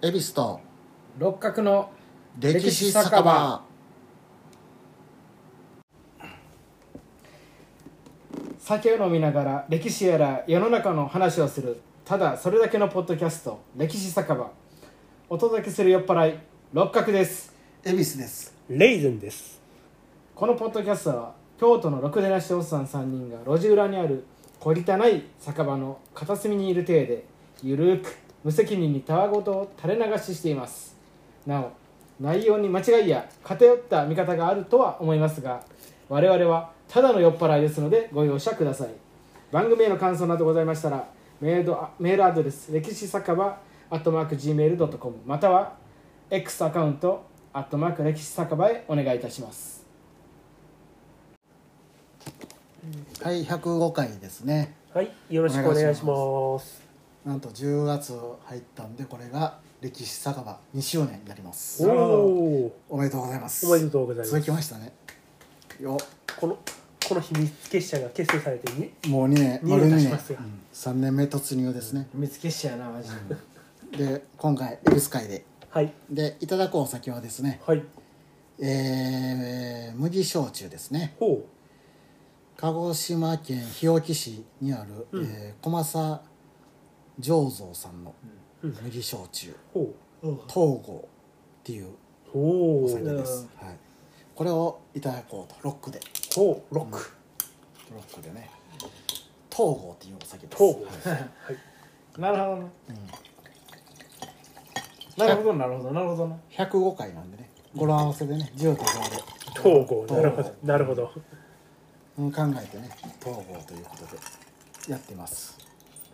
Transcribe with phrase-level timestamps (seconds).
[0.00, 0.60] 恵比寿と
[1.18, 1.90] 六角の
[2.38, 3.64] 歴史酒場。
[8.60, 14.52] 酒を飲みながら歴史やら世の中の話をするただそれだけのポッドキャスト歴史酒場。
[15.28, 16.38] お届けする酔っ払い
[16.72, 17.52] 六角です。
[17.84, 18.54] 恵比寿です。
[18.68, 19.60] レイズンです。
[20.36, 24.24] このポッドキャストは京都のろくでなしおっさん3人が路地裏にある
[24.60, 27.24] 小汚い酒場の片隅にいる体で
[27.64, 30.96] ゆるーく無責任にたわごとを垂れ流ししています。
[31.46, 31.70] なお
[32.18, 35.62] 内容に間違いや偏った見方があるとは思いますが
[36.08, 38.88] 我々はただの酔っ払いですのでご容赦ください。
[39.52, 41.06] 番組への感想などございましたら
[41.42, 45.74] メールドメールアドレス歴史酒場アットマーク Gmail.com または
[46.30, 49.84] X アカウントアットマーク歴史酒場へお願いいたします。
[53.22, 54.74] はい105回ですね。
[54.94, 56.87] はいよろしくお願いします
[57.28, 61.86] なんと10月入ったんでこれが歴史酒場2周年になります。
[61.86, 63.66] おおおめでとうございます。
[63.66, 64.30] おめでとうございます。
[64.30, 64.94] 続きましたね。
[65.78, 65.98] よ
[66.40, 66.58] この
[67.06, 72.08] この秘密結社が結成されてにもう2年二年丸2年、うん、3年目突入ですね。
[72.12, 73.10] 秘密結社やなマジ
[73.92, 74.06] で。
[74.06, 75.44] で今回恵比寿会で。
[75.68, 75.92] はい。
[76.08, 77.60] でいただくお酒はですね。
[77.66, 77.82] はい。
[78.58, 81.14] えー、麦焼酎ですね。
[81.20, 81.44] ほ
[82.56, 85.24] 鹿児島県日置市にある、うん。
[85.26, 86.27] えー小政
[87.20, 88.14] 醸造さんの
[88.62, 88.76] うん。
[88.82, 89.54] 麦焼酎。
[90.48, 91.08] 東郷
[91.60, 91.88] っていう
[92.34, 93.76] お酒です、はい、
[94.34, 95.60] これをいただこうと。
[95.62, 96.00] ロックで。
[96.34, 96.74] ほう。
[96.74, 97.12] ロック。
[97.92, 98.50] ロックでね。
[99.50, 100.62] 東郷っていうお酒です。
[100.62, 100.84] 東郷。
[100.86, 101.18] ですはい。
[101.18, 102.20] はい。
[102.20, 102.68] なるほどなうん。
[105.16, 105.90] なるほどなるほど。
[105.92, 107.50] なるほどな105回なんでね。
[107.74, 108.52] 語呂合わせでね。
[108.56, 109.16] 10と5で。
[109.62, 110.06] 東郷。
[110.14, 110.54] なるほど。
[110.62, 111.12] なるほど。
[112.18, 112.32] うん。
[112.32, 112.90] 考えてね。
[113.20, 115.58] 東郷ということでやってます。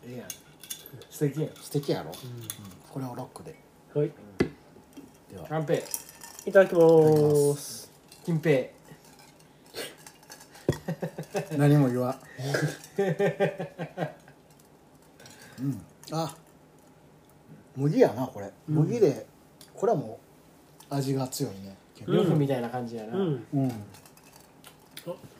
[0.06, 0.43] いいやん
[1.10, 1.50] 素敵やん。
[1.56, 2.14] 素敵やろ、うん。
[2.92, 3.54] これをロックで。
[3.94, 4.10] はい。
[5.32, 5.46] では。
[5.48, 5.82] 乾杯
[6.46, 7.90] いただきます。
[8.24, 8.68] 金平。
[11.56, 12.18] 何も言わん。
[15.60, 15.82] うん。
[16.12, 16.36] あ
[17.76, 18.52] 麦やなこれ。
[18.68, 19.26] 麦で、
[19.74, 20.18] これはも
[20.90, 21.76] う味が強いね。
[22.06, 23.46] 呂布みたいな感じやな、うん。
[23.54, 23.72] うん。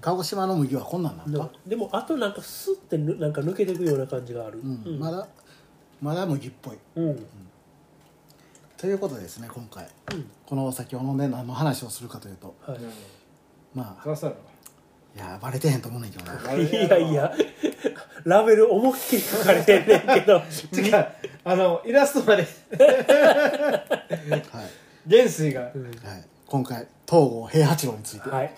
[0.00, 1.38] 鹿児島の麦はこんなんなんか？
[1.38, 4.60] なでもあとなんかスッてぬなんか抜けていくような感じがある。
[4.60, 4.98] うん。
[4.98, 5.26] まだ
[6.04, 6.76] まだ麦っぽい。
[6.96, 7.26] うん。
[8.76, 9.88] ということでですね今回。
[10.12, 10.30] うん。
[10.44, 12.54] このお酒を飲んで何の話をするかというと。
[12.60, 12.78] はい。
[12.78, 12.90] うん
[13.74, 14.08] まあ
[15.16, 16.34] いやバレてへんと思うねんけどな。
[16.52, 17.32] いやいや。
[18.24, 20.42] ラベル思いっきり書かれてんねんけど。
[20.76, 21.06] 違う。
[21.42, 22.42] あのイラストまで。
[22.44, 24.42] はい、
[25.06, 25.94] 元帥が、うんはい、
[26.46, 28.28] 今回東郷平八郎について。
[28.28, 28.46] は、はい。
[28.48, 28.50] い、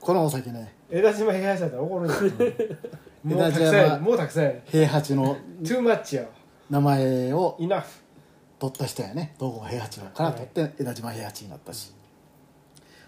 [0.00, 0.74] このお酒ね。
[0.90, 2.16] 枝島平八だったら怒るんや
[3.24, 4.52] もうたくさんやもうたくさんや。
[4.66, 6.24] 平八のトゥーマッチや
[6.70, 7.88] 名前をイナフ
[8.58, 9.34] 取った人やね。
[9.38, 11.92] 東郷平八郎から取って枝島平八になったし、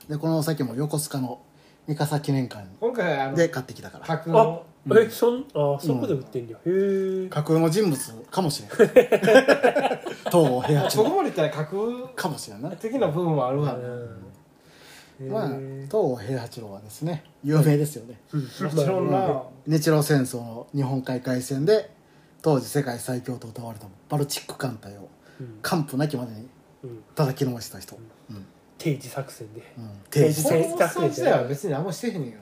[0.08, 1.40] でこのお酒も横須賀の
[1.86, 4.06] 三笠記念館今回あので買ってきたから。
[4.06, 4.64] 架空の。
[4.66, 8.70] あえそんあそこで売ってんだよへえ架空の人物かもしれん。
[8.72, 8.88] 東
[10.32, 12.70] 郷平八そこ郎まで言ったら架空かもしれんな。
[12.70, 13.78] 的な部分もあるわな、
[15.28, 18.20] まあ東郷平八郎はですね有名ですよね。
[18.32, 21.90] もちろんな、日露戦争の日本海海戦で
[22.42, 25.08] 当時世界最強と謳われたバルチック艦隊を
[25.40, 25.58] うん。
[25.62, 26.48] 完膚なきまでに
[26.84, 27.02] うん。
[27.14, 27.96] 叩きのめした人、
[28.30, 28.46] うん。
[28.78, 29.60] 定時作戦で。
[29.76, 32.38] うん、定時定時戦そのその時代は別にあんましてへんねんけ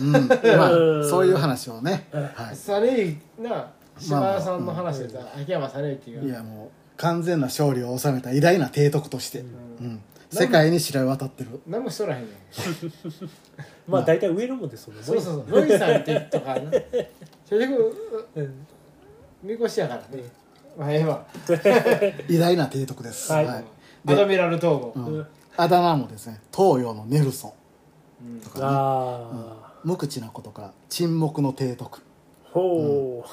[0.00, 0.12] うん。
[0.12, 6.24] まあうんそういう話をね、はサレイな島田さんの話でさ、秋山サレイっていう。
[6.24, 9.44] い、いやもう完全な勝利を収めた偉大な帝徳として、う
[9.80, 11.60] うんん世界に知れ渡ってる。
[11.66, 12.32] 何もしとらへんねん。
[13.90, 15.60] まあ大体上のもんですもんねそうそうそう。
[15.60, 16.70] ノリさんってとかな。
[17.48, 18.66] 結局うん。
[19.42, 20.24] みこしやからね。
[20.76, 21.26] まあええわ、
[22.28, 23.46] 偉大な帝徳です、はい。
[23.46, 23.64] ア
[24.14, 25.26] ドミラル統合、うん。
[25.56, 26.40] あだ名もですね。
[26.54, 27.54] 東洋のネルソ。
[28.22, 28.40] ンうん。
[28.40, 28.64] とかね。
[28.66, 29.30] あ
[29.64, 32.00] あ無口なことから沈黙の帝徳
[32.52, 33.24] ほ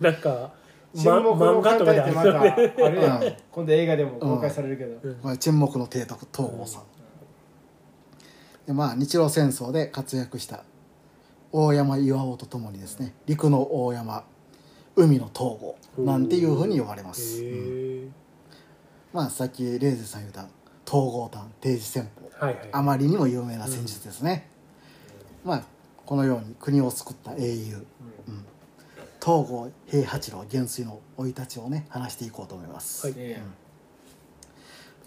[0.00, 0.02] う。
[0.04, 0.52] なんか
[0.94, 5.14] 沈黙の艦隊ってまたあるよねるやん、うん今度映画でも公開されるけど、うん。
[5.16, 6.82] これ沈黙の帝徳東郷さん、
[8.66, 10.64] でまあ日露戦争で活躍した
[11.50, 14.24] 大山巌とともにですね陸の大山
[14.96, 18.06] 海の東郷なんていうふうに呼ばれます、へうん。
[18.06, 18.08] え
[19.12, 20.42] まあさっきレイゼさん言った
[20.84, 22.46] 東郷譚定時戦法。
[22.46, 22.68] はいはい。
[22.72, 24.48] あまりにも有名な戦術ですね、
[25.44, 25.62] まあ
[26.04, 27.86] このように国を救った英雄、
[28.28, 28.44] うん
[29.24, 33.14] 東郷平八郎元帥の生い立ちをね話していこうと思います、はい。
[33.16, 33.30] ええ。
[33.34, 33.42] やん。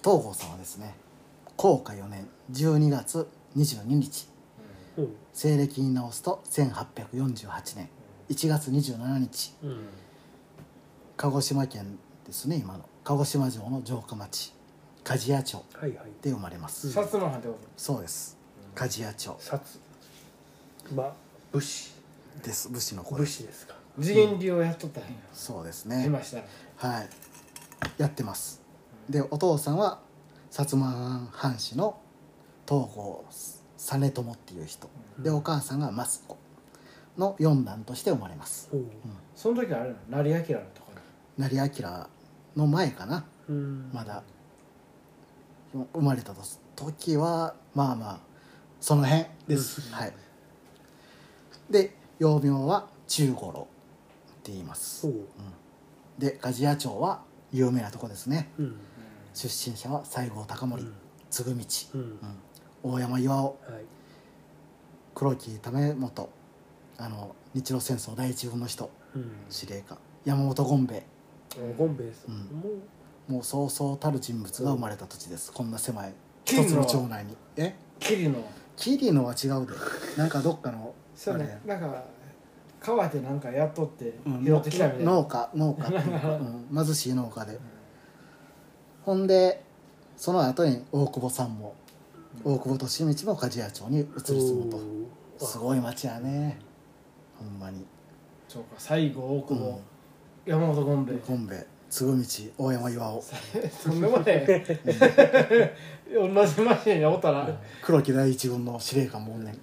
[0.02, 0.96] 東郷さんはですね
[1.58, 3.28] 甲賀4年12月
[3.58, 4.30] 22日
[4.98, 5.16] うん。
[5.34, 7.90] 西暦に直すと1848年
[8.30, 9.54] 1月27日。
[9.64, 9.88] うん。
[11.18, 12.88] 鹿児島県ですね今の。
[13.04, 14.54] 鹿児島城の城下町
[15.04, 15.64] 鍛冶屋町
[16.22, 16.94] で生まれます、うん。
[16.94, 18.38] 薩摩藩ってこそうです。
[18.76, 19.36] 鍛冶屋町。
[19.42, 19.60] 薩
[20.96, 21.14] まあ
[21.52, 21.92] 武士。
[22.42, 22.70] です。
[22.70, 23.74] 武士の子武士ですか。
[23.74, 25.10] と次元流をやっとったんや。
[25.34, 26.06] そうですね。
[26.06, 26.38] 今した。
[26.88, 27.10] らはい。
[27.98, 28.62] やってます。
[29.10, 30.00] でお父さんは
[30.52, 32.00] 薩摩藩士の
[32.68, 33.64] 東郷実
[34.00, 34.90] 朝っていう人。
[35.20, 36.38] でお母さんが益子
[37.18, 38.70] の四男として生まれます。
[38.72, 38.86] ほう。
[39.36, 40.44] その時はあれな成明の
[40.74, 41.02] ところ
[41.38, 42.08] 成明
[42.56, 43.26] の前かな。
[43.48, 43.90] うん。
[43.94, 44.24] まだ。
[45.94, 46.34] 生まれた
[46.76, 48.20] 時はまあまあ
[48.80, 49.94] その辺です、うん。
[49.94, 50.14] はい。
[51.70, 53.68] で幼名は中五郎
[54.46, 55.08] って言います。
[55.08, 56.22] ほう。
[56.22, 58.52] で鍛冶屋町は有名なとこですね。
[58.60, 58.76] うん。
[59.34, 60.94] 出身者は西郷隆盛、うん。
[61.32, 62.00] 嗣道、
[62.84, 63.56] 大山巌はい。
[65.16, 66.30] 黒木為元
[67.00, 69.32] あの日露戦争第一軍の人うん。
[69.50, 69.98] 司令官。
[70.24, 71.06] 山本権兵衛。
[71.76, 72.42] ゴンベイさんうん。
[72.60, 72.70] も
[73.28, 75.52] もうそうそうたる人物が生まれた土地です。
[75.52, 76.14] こんな狭い。
[76.46, 77.36] 一つの町内に。
[77.58, 77.74] え？
[78.00, 78.36] 桐野
[78.76, 79.74] 桐野は違うで。
[80.18, 81.60] なんかどっかのそうね。
[81.66, 82.04] なんか
[82.86, 85.12] 川でなんかやっとってうん拾ってきたみたいな。
[85.12, 86.30] 農家農家っていうか、
[86.72, 87.60] うん、貧しい農家で。
[89.04, 89.64] ほんで
[90.18, 91.76] その後に大久保さんも
[92.44, 94.08] 大久保利通も鍛冶屋町に移り
[94.42, 94.80] 住むと。
[95.40, 96.60] おすごい町やね。
[97.38, 97.86] ほんまに。
[98.48, 99.82] そうか西郷大久保、
[100.46, 101.18] 山本権兵衛。
[101.26, 103.22] 権兵衛嗣道大山巌
[103.84, 105.76] とんでもねえ
[106.14, 107.50] 同じマシンにおったら。
[107.82, 109.60] 黒木第一軍の司令官もおんねん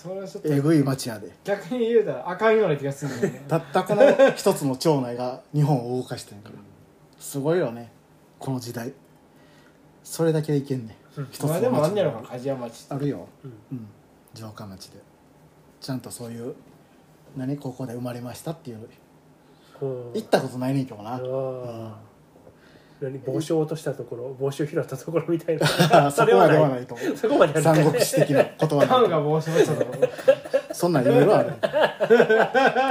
[0.00, 1.30] それはちょっとえぐい町やで。
[1.44, 3.44] 逆に言うたらあかんような気がするんだよね。
[3.46, 4.02] たったこの
[4.34, 6.54] 一つの町内が日本を動かしてんから。
[7.18, 7.92] すごいよね。
[8.38, 8.94] この時代。
[10.02, 10.96] それだけでいけんね。
[11.18, 11.28] うん。
[11.30, 12.94] 一つのまあでもあんねやろ町か梶山町って。
[12.94, 13.28] あるよ。
[13.44, 13.52] うん。
[13.72, 13.88] うん。
[14.32, 14.98] 城下町で。
[15.82, 16.54] ちゃんとそういう
[17.36, 18.88] 何ここで生まれましたっていう。
[19.80, 21.16] 行ったことないねんけどな。
[21.16, 21.88] あうん。
[21.88, 21.94] あ
[23.00, 25.66] 何帽子を落としたところ帽子を拾ったところみたいな。
[26.12, 26.94] そこまではないと。
[26.94, 29.92] 思うそこまで三国志的なことはタウンがない帽子持ってたとこ
[30.72, 31.54] そんなんいろいろある。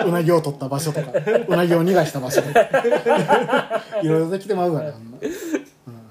[0.07, 1.11] うなぎを取った場所とか
[1.47, 2.59] うなぎを逃がした場所とか。
[4.01, 6.03] いろいろできてまうからあんな、うん。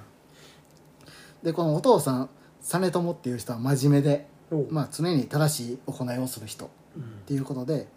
[1.43, 2.31] でこのお父さん
[2.62, 4.27] 実朝っていう人は真面目で、
[4.71, 7.03] まあ、常に正しい行いをする人っうん。
[7.27, 7.89] ていうことで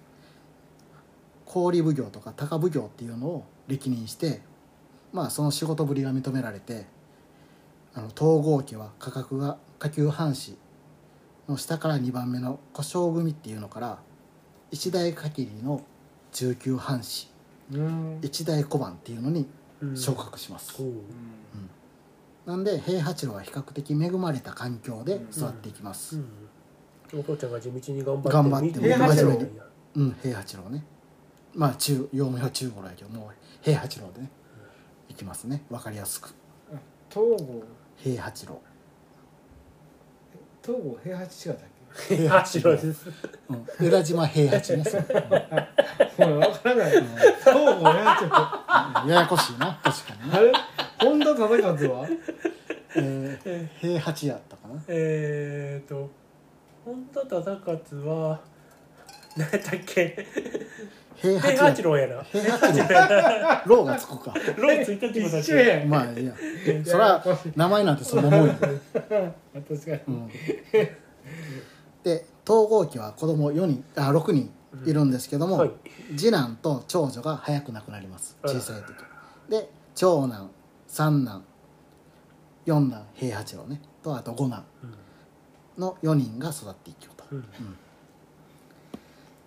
[1.46, 4.42] 氷奉行とか高奉行っていうのを歴任して
[5.14, 6.86] まあその仕事ぶりが認められて
[7.94, 10.58] あの東郷家は価格が下級藩士
[11.50, 14.00] の下から2番目の小姓組っていうのから
[14.72, 15.84] 一代限りの
[16.32, 17.30] 中級藩士
[17.72, 18.20] うん。
[18.22, 19.48] 一代小判っていうのに
[19.82, 19.98] うん。
[19.98, 20.92] 昇格します、おう。
[22.46, 26.18] なんで平八郎は比較的恵まれた環境で育っていきます、
[27.14, 27.20] うん。
[27.20, 29.50] お父ちゃんが地道に頑張って頑張ってみ真面目に。
[29.96, 30.84] うん、平八郎ね。
[31.54, 33.30] まあ中幼名中五郎やけどもう
[33.62, 34.28] 平八郎でね。
[34.28, 34.30] い
[35.22, 35.64] きますね。
[35.70, 36.34] わかりやすく。
[37.10, 37.64] 東郷。
[37.98, 38.60] 平八郎、
[40.66, 41.70] 東郷平八違ったっ
[42.18, 43.10] 平八郎です。
[43.50, 44.84] うん、枝島平八ね。
[44.84, 45.14] そうけ
[46.28, 46.92] もう分からない。
[46.92, 49.80] 東郷平八うんややこしいな。
[49.84, 50.52] 確かにね、あれ？
[51.00, 52.08] 本田忠勝は？
[52.96, 54.82] えー、平八やったかな。
[54.88, 56.10] えーと
[56.84, 58.42] 本田忠勝は
[59.38, 60.26] 何やったっけ？
[61.16, 62.24] 平平八八郎やな。
[62.24, 62.86] 平八郎。
[63.66, 64.34] ローがつくか。
[64.58, 65.90] ローついたってことだっけ一緒やん。
[65.90, 66.34] まあいいや。
[66.86, 67.24] それは
[67.56, 70.00] 名前なんてそんなもんや、確かに。
[70.08, 70.28] うん、
[72.04, 74.52] で東郷家は子供四人あ6人
[74.86, 75.72] いるんですけども、はい。
[76.18, 78.38] 次男と長女が早く亡くなります。
[78.44, 78.94] 小さい時。
[79.50, 80.50] で長男
[80.88, 81.44] 三男
[82.66, 83.82] 四男平八郎ね。
[84.02, 84.64] とあと五男
[85.78, 87.46] の4人が育っていくと、うん。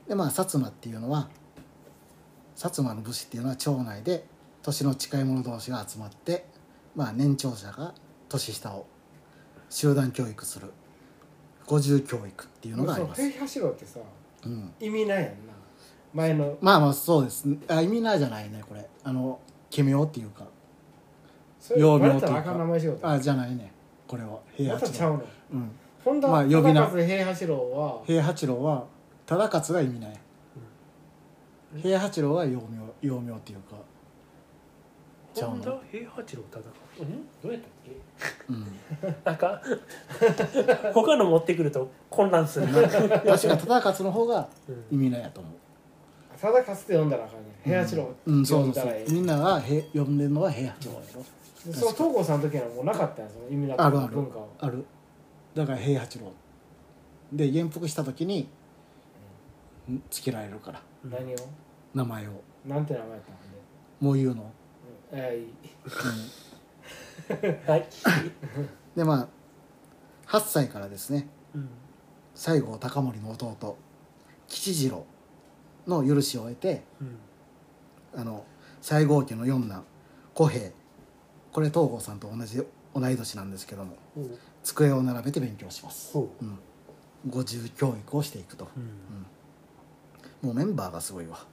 [0.08, 1.28] でまあ薩摩っていうのは
[2.64, 4.24] 薩摩の武士っていうのは町内で
[4.62, 6.46] 年の近い者同士が集まって
[6.96, 7.92] まあ年長者が
[8.30, 8.86] 年下を
[9.68, 10.72] 集団教育する。
[11.66, 13.98] 五重教育っていうのがあります、平八郎ってさ
[14.44, 15.32] うん、意味ないやんな。
[16.12, 17.46] 前のまあまあそうです。
[17.68, 18.86] あ意味ないじゃないねこれ。
[19.02, 19.38] あの
[19.70, 20.46] 奇妙っていうか。
[21.60, 23.10] それ幼名というか。
[23.10, 23.72] あじゃないね。
[24.06, 24.38] これは。
[24.54, 25.14] 平八郎。
[25.14, 25.70] まうん。
[26.04, 26.86] 本田まあ呼び名。
[26.86, 28.84] 平八郎は平八郎は
[29.26, 30.20] 忠勝が意味ない、
[31.82, 33.76] 平八郎は幼名幼名っていうか
[35.34, 36.58] ちゃう本田の平八郎忠
[36.98, 37.26] 勝うん？
[37.42, 37.90] どうやったっけ？
[38.48, 39.14] うん。
[39.24, 39.60] なんか
[40.92, 42.66] 他の持ってくると混乱する。
[42.70, 43.18] な、確か
[43.56, 44.98] 忠勝の方がうん。
[44.98, 45.52] 意味ないやと思う。
[46.38, 48.46] 忠勝って呼んだらあかんね平八郎うん。
[48.46, 48.94] そうそうそう。
[49.08, 51.22] みんながへ呼んでるのは平八郎やろ。
[51.72, 54.14] でその東郷さんの時はもうなかったんやその意味なかったあるある。
[54.14, 54.84] 文化をある。
[55.54, 56.32] だから平八郎。
[57.32, 58.48] で元服した時に
[59.90, 60.02] ん。
[60.10, 60.80] つけられるから。
[61.04, 61.36] 何を？
[61.94, 62.30] 名前を。
[62.66, 63.42] なんて名前やったんで
[64.00, 64.42] もう言うの？
[65.12, 65.22] はい
[67.66, 67.88] はい。
[68.96, 69.28] でまあ
[70.30, 71.28] 8歳からですね。
[71.54, 71.68] うん。
[72.34, 73.78] 西郷隆盛の弟
[74.48, 75.06] 吉次郎
[75.86, 77.18] の許しを得てうん。
[78.20, 78.44] あの
[78.80, 79.84] 西郷家の四男
[80.34, 80.70] 小平。
[81.52, 82.60] これ東郷さんと同じ
[82.94, 84.38] 同い年なんですけどもほう。
[84.64, 86.44] 机を並べて勉強します、ほう。
[86.44, 86.58] ん、
[87.28, 88.64] 五重教育をしていくと。
[88.64, 90.48] ううん。
[90.48, 91.46] もうメンバーがすごいわ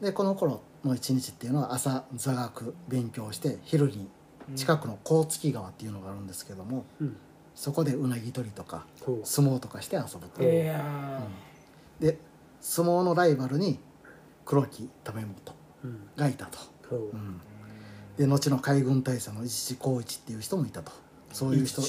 [0.00, 4.08] でこの頃の一日っていうのは朝座学勉強して昼に
[4.56, 7.16] 近くの甲月川っていうのがあるんですけども、うん。
[7.54, 8.86] そこでうなぎ取りとか
[9.24, 11.20] 相撲とかして遊ぶと、いや
[11.98, 12.16] で
[12.60, 13.78] 相撲のライバルに
[14.46, 15.54] 黒木為元
[15.84, 17.00] うんがいたと、ほう。
[17.12, 17.40] うん。
[18.16, 20.92] で後の海軍大佐の一光一っていう人もいたと。
[21.32, 21.82] そういう人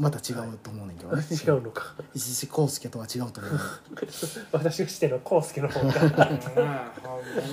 [0.00, 1.22] また違うと思うねんけどね。
[1.30, 1.94] 違うのか。
[2.14, 3.52] 一時康介とは違うと思う
[4.50, 6.30] 私がしての康介の方が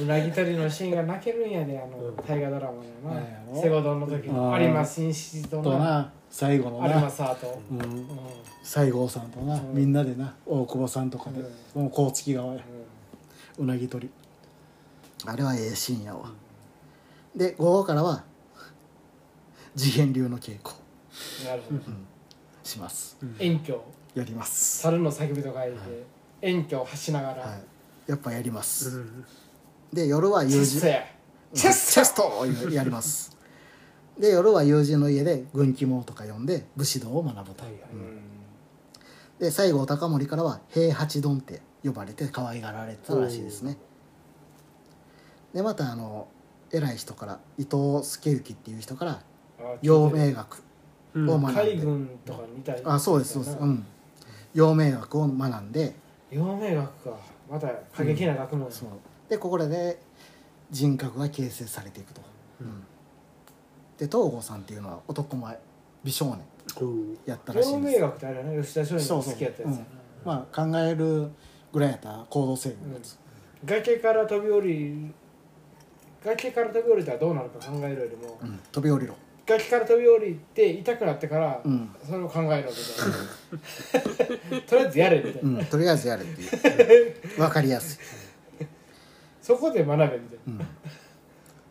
[0.01, 2.16] うなぎ取りのシーンが泣けるんやであのうん。
[2.16, 2.72] 大河ドラ
[3.04, 3.20] マな。
[3.20, 5.63] んやなセゴドンの時あのー有馬紳士とな。
[5.63, 7.62] とな最後の有馬な、サーと。
[7.70, 7.80] うん。
[7.82, 8.08] うん。
[8.63, 9.74] 西郷さんとな、うん。
[9.74, 10.34] みんなでな。
[10.46, 11.42] 大久保さんとかで、
[11.75, 12.62] もう甲月川や。
[13.60, 14.12] うなぎ取り。
[15.25, 16.32] あれはええシーンやわ、
[17.36, 18.24] で午後からは
[19.75, 20.75] 次元流の稽古。
[21.46, 21.82] なるほど
[22.68, 23.18] します。
[23.40, 23.84] 遠距
[24.14, 26.06] やります、猿の叫びと書いて
[26.42, 27.44] 遠距を発しながら。
[27.44, 27.62] はい、
[28.08, 29.26] やっぱやります、うん。
[29.94, 30.78] で夜はチ友人。
[30.78, 31.06] ェストや。
[31.54, 33.36] チェスチェストをやります。
[34.20, 37.64] で夜は友人の家で軍記網とか読んで武士道を学ぶと、
[39.38, 43.78] で西郷隆盛からは平八丼って呼ばれて可愛がられてたらしいですね。
[45.54, 46.28] でまたあの
[46.72, 49.22] 偉い人から伊藤助之っていう人から
[49.82, 50.58] 陽明学。
[50.58, 50.67] うん
[51.16, 51.56] を学ん。
[51.56, 53.58] で、海軍とかみたいあそうですそうです。
[53.60, 53.86] うん。
[54.54, 55.96] 陽明学を学んで。
[56.32, 57.18] 陽明学か。
[57.50, 58.72] また過激な学問や。
[58.72, 58.90] そう。
[59.30, 60.00] でここらで
[60.70, 62.22] 人格が形成されていくと、
[62.62, 62.84] うん。
[63.98, 65.60] で東郷さんっていうのは男前
[66.04, 66.42] 美少年。
[67.26, 68.00] やったらしい陽んです。
[68.00, 68.62] 明学ってあれやな。
[68.62, 69.86] 吉田松陰が好きやったやつやな。
[70.26, 71.30] まあ考える
[71.72, 73.18] ぐらいやったら行動制御のやつ、
[73.64, 75.14] 崖から飛び降り
[76.26, 78.60] 崖から飛び降りたらどうなるか考えるよりもうん。
[78.72, 79.16] 飛び降りろ
[79.48, 83.10] 崖から飛び降りて痛くなってからうん、それを考えろみたい
[84.60, 84.62] な。
[84.68, 87.16] とりあえずやれみたいな、うん、とりあえずやれっていう。
[87.39, 87.98] 分かりやす
[88.62, 88.66] い、
[89.42, 90.68] そこで学べみたいうん、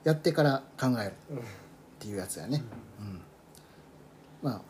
[0.05, 1.13] やってから考える。
[1.37, 1.43] っ
[1.99, 2.63] ていうやつやね、
[3.01, 3.21] うん。
[4.43, 4.61] まあ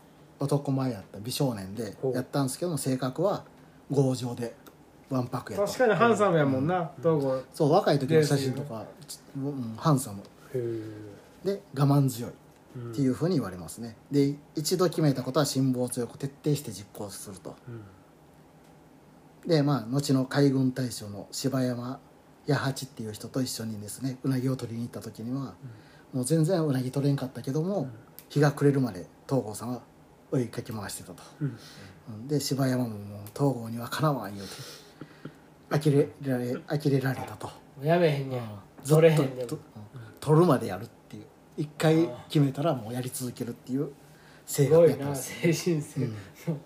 [0.41, 2.15] 男前やった美少年でほう。
[2.15, 3.45] やったんですけども性格は
[3.91, 4.55] 強情で
[5.11, 5.67] わんぱくやった。
[5.67, 7.43] 確かにハンサムやもんな東郷。
[7.55, 8.85] そう若い時の写真とか、
[9.37, 10.21] うん、ハンサム。
[10.21, 10.25] へ
[11.45, 12.31] えで我慢強い。
[12.31, 12.46] うん
[12.77, 13.97] っていうふうに言われますね。
[14.11, 17.57] で一度決めたことは辛抱強く徹底して実行すると。
[17.69, 19.49] うん。
[19.49, 22.01] でまあ後の海軍大将の柴山
[22.47, 25.55] 弥八っていう人と一緒にですねうなぎを取りに行った時には、
[26.13, 27.89] もう全然うなぎ取れんかったけども、
[28.29, 29.81] 日が暮れるまで東郷さんは
[30.31, 31.59] 追いかけ回してたと、うん。
[32.09, 32.29] うん。
[32.29, 32.99] で柴山ももう
[33.35, 34.55] 東郷にはかなわん言うて
[35.71, 37.51] 呆れられ呆れられたと、
[37.83, 38.43] やめへんねん。
[38.87, 39.47] 取れへんねん。
[39.47, 39.59] と
[40.21, 40.96] 取るまでやるって
[41.57, 43.91] 一回決めたらもうやり続けるっていう
[44.45, 46.09] 性すごいな格やったんです精神性、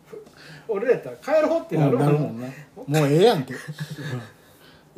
[0.69, 2.47] 俺らやったら帰ろうってなうんるもんなるもんな。
[3.01, 3.59] もうええやんって、うん。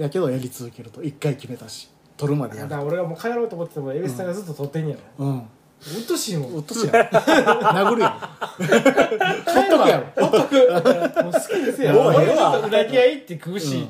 [0.03, 2.69] やけどやり続けると一回決めたし取るまでやる。
[2.69, 5.01] だから俺がもう帰ろうと思ってても蛭子さんがずっと取ってんやろ。
[5.19, 5.39] うん。
[5.39, 6.57] うっとしいもん。
[6.57, 8.31] 落としや 殴るや
[9.73, 10.27] とくやろ。
[10.29, 10.55] ほっとく。
[11.25, 11.93] もう好きですよ。
[11.95, 12.59] もうええわ。
[12.59, 13.89] うなぎ屋行って食うし、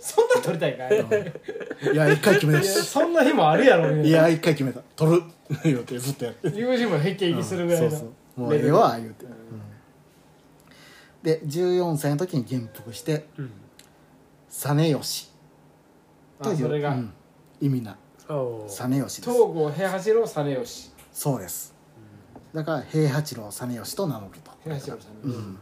[0.00, 1.04] そんな取りたいかい、
[1.82, 2.62] いや一回決めた。
[2.62, 4.80] そんな日もあるやろいや一回決めた。
[4.94, 5.22] 取る。
[5.62, 6.88] 言うてずっとやって友人
[7.36, 8.06] もするぐらいの、そうそ
[8.36, 8.40] う。
[8.40, 9.32] もうええわ言うて、うん。
[11.22, 13.50] で14歳の時に元服してうん。
[14.48, 15.30] 実吉
[16.42, 17.12] といううん
[17.60, 17.96] 意味な。
[18.66, 19.20] 実吉です。
[19.20, 21.74] 東郷平八郎実吉そうです。
[22.54, 25.58] だから平八郎実吉と名乗ると、平八郎さん、うん、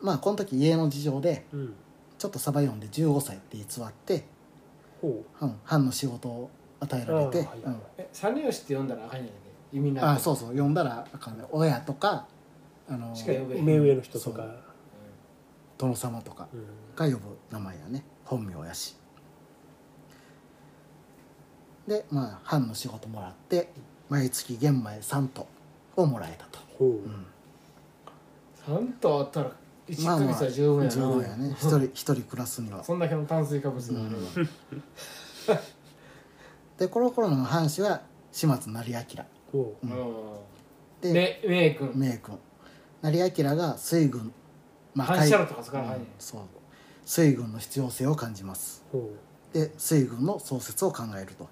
[0.00, 1.74] まあこの時家の事情でうん。
[2.18, 4.24] ちょっとサバ読んで15歳って偽って、
[5.00, 5.44] ほう。
[5.46, 6.50] ん、藩の仕事を
[6.80, 7.58] 与えられて、はい。
[7.64, 7.80] うん。
[7.98, 9.32] え実吉って呼んだらあかんやんね
[9.72, 10.56] 意味なあそうそう。
[10.56, 12.26] 呼んだらあかんね親とか
[12.88, 14.44] あのしか呼べ目上の人とか。
[15.78, 16.64] 殿様とかうん。
[16.96, 18.04] が呼ぶ名前やね。
[18.24, 18.96] 本名やし。
[21.86, 23.70] でまあ藩の仕事もらって
[24.08, 25.46] 毎月玄米3斗
[25.96, 26.88] をもらえたと、ほう。
[26.90, 27.26] うん。
[28.66, 29.52] 3とあったら
[29.88, 31.50] 1まあは十分やな、十分やね。
[31.52, 32.82] 一人一人暮らすには。
[32.82, 35.60] そんだけの炭水化物があれば、
[36.78, 38.02] でこの頃の藩士は
[38.32, 39.24] 島津成明。
[39.52, 39.86] ほう。
[39.86, 39.92] うん。
[39.92, 40.36] うん
[41.00, 42.38] でね名君名君
[43.02, 44.32] 成明が水軍
[44.94, 45.98] ま反射炉とか使わない。
[45.98, 46.40] ねうんそう。
[47.04, 48.84] 水軍の必要性を感じます。
[48.90, 49.10] ほ
[49.52, 51.48] で水軍の創設を考えると。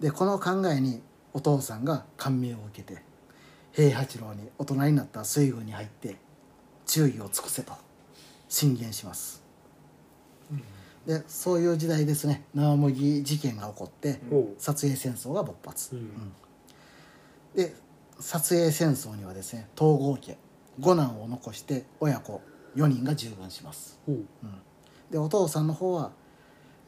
[0.00, 3.02] でこの考えにお父さんが感銘を受けて
[3.72, 6.16] 平八郎に大人になった水軍に入って
[6.86, 7.72] 注意を尽くせと。
[8.48, 9.42] 進言します。
[11.06, 12.44] でそういう時代ですね。
[12.54, 14.20] 生麦事件が起こって
[14.58, 16.32] 撮影戦争が勃発、うん。
[17.54, 17.74] で
[18.18, 20.36] 撮影戦争にはですね東郷家
[20.80, 22.40] 五男を残して親子
[22.74, 24.00] 4人が従軍します。
[24.08, 24.24] おう。
[25.10, 26.10] でお父さんの方は、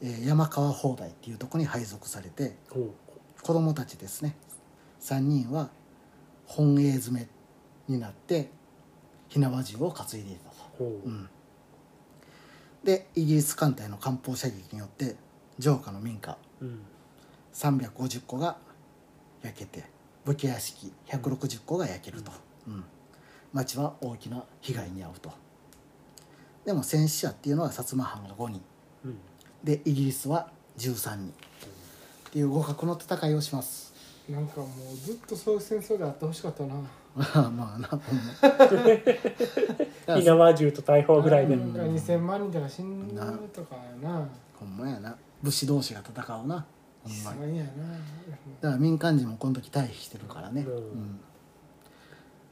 [0.01, 4.35] えー山川砲台っていうところに配属されて子供たちですね。
[5.01, 5.69] 3人は
[6.45, 7.27] 本営詰め
[7.87, 8.49] になって
[9.29, 11.01] 火縄銃を担いでいたと、おう。
[11.05, 11.29] うん、
[12.83, 15.15] でイギリス艦隊の艦砲射撃によって
[15.59, 16.79] 城下の民家うん。
[17.53, 18.57] 350個が
[19.41, 19.85] 焼けて
[20.25, 22.31] 武家屋敷160個が焼けると、
[22.67, 22.83] うん、
[23.53, 25.31] 町は大きな被害に遭うと。
[26.65, 28.61] でも戦死者っていうのは薩摩藩が5人。
[29.05, 29.17] うん。
[29.63, 31.33] でイギリスは13人。
[32.29, 33.91] っていう互角の戦いをします。
[34.29, 36.75] なんかもうずっとそういう戦争であってほしかったな
[37.15, 37.25] ま
[37.75, 37.87] あな。
[37.87, 37.99] ほん
[40.07, 41.55] ま火縄銃と大砲ぐらいで。
[41.55, 41.73] なん。
[41.73, 43.05] か2000万人とか死ぬ
[43.53, 45.15] とかやなほんまやな。
[45.41, 46.65] 武士同士が戦うな。
[47.03, 47.57] ほんまに。
[47.57, 47.71] やな。
[48.61, 50.75] だから民間人もこの時退避してるからね、うん。
[50.75, 51.19] うん。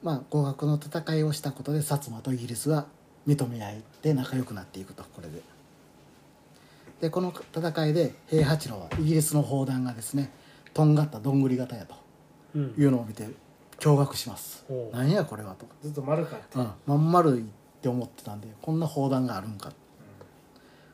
[0.03, 2.87] まあ合格の戦いをしたことで薩摩とイギリスは
[3.27, 5.41] 認め合いで仲良くなっていくとこれで。
[7.01, 10.31] でこの戦いで平八郎はイギリスの砲弾がですね
[10.73, 11.95] とんがったどんぐり型やと
[12.55, 12.73] うん。
[12.77, 13.27] いうのを見て
[13.79, 14.65] 驚愕します。
[14.91, 16.57] 何やこれはと、ずっと丸かって。
[16.57, 17.45] うん、まん丸いっ
[17.81, 19.71] て思ってたんでこんな砲弾があるんか。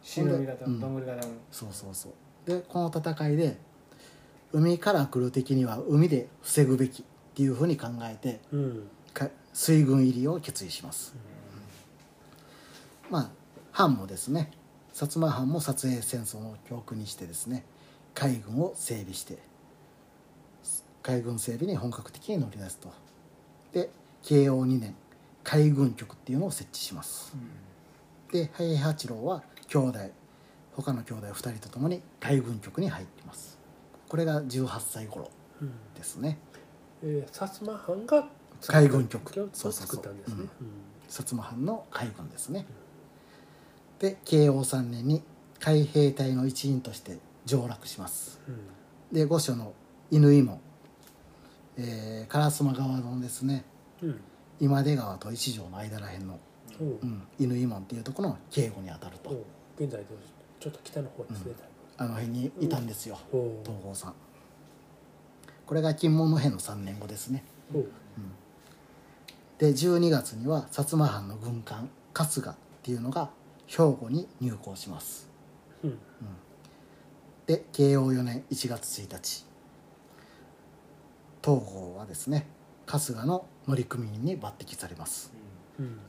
[0.02, 2.50] 忍び型うんどんぐり型もそうそうそう。
[2.50, 3.58] でこの戦いで
[4.52, 8.88] 海から来る敵には海で防ぐべきっていうふうに考えてうん。
[9.14, 11.16] か水軍入りを決意します、
[13.10, 13.30] まあ
[13.72, 14.52] 藩もですね
[14.94, 17.64] 薩摩藩も撮影戦争の教訓にしてですね
[18.14, 19.38] 海軍を整備して
[21.04, 22.90] 海軍整備に本格的に乗り出すと。
[23.74, 23.90] で
[24.24, 24.96] 慶応2年
[25.44, 27.36] 海軍局っていうのを設置します。
[28.32, 30.00] で平八郎は兄弟
[30.76, 33.60] 他の兄弟2人と共に海軍局に入っています。
[34.08, 35.30] これが18歳頃
[35.62, 36.40] うんですね。
[37.04, 38.28] えー薩摩藩が
[38.68, 39.30] 海軍局。
[39.44, 39.88] をそうそうそう。
[39.88, 40.18] 作ったん。
[40.18, 40.48] ですね
[41.10, 42.66] 薩摩藩の海軍ですね。
[44.00, 45.22] で慶応3年に
[45.60, 48.40] 海兵隊の一員として上洛します。
[48.48, 48.60] うん。
[49.14, 49.74] で御所の
[50.12, 50.60] 乾門、
[51.78, 53.66] えー、烏丸川のですね
[54.02, 54.22] うん。
[54.60, 56.40] 今出川と一条の間らへんの、
[56.80, 57.00] おう。
[57.02, 59.32] うん、乾門っていうところの警護に当たると。
[59.78, 60.06] 現在で
[60.60, 61.54] ちょっと北の方ですね
[61.98, 63.18] あの辺にいたんですよ、
[63.64, 64.14] 東郷さん。
[65.66, 67.44] これが金門の変の3年後ですね。
[69.58, 73.30] で12月には薩摩藩の軍艦春日っていうのが
[73.68, 75.30] 兵庫に入港します。
[75.84, 76.00] うん。
[77.46, 79.46] で慶応4年1月1日
[81.44, 82.48] 東郷はですね
[82.86, 85.32] 春日の乗組員に抜擢されます。
[85.80, 86.00] うん。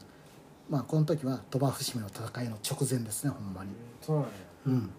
[0.69, 3.71] まあこの時は鳥羽伏見の戦いの直前ですねほんまに。
[4.01, 4.31] そうなんや。
[4.67, 4.91] うん。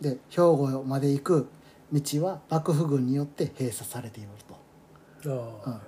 [0.00, 1.48] で兵庫まで行く
[1.92, 4.28] 道は幕府軍によって閉鎖されている
[5.22, 5.60] と。
[5.66, 5.80] あ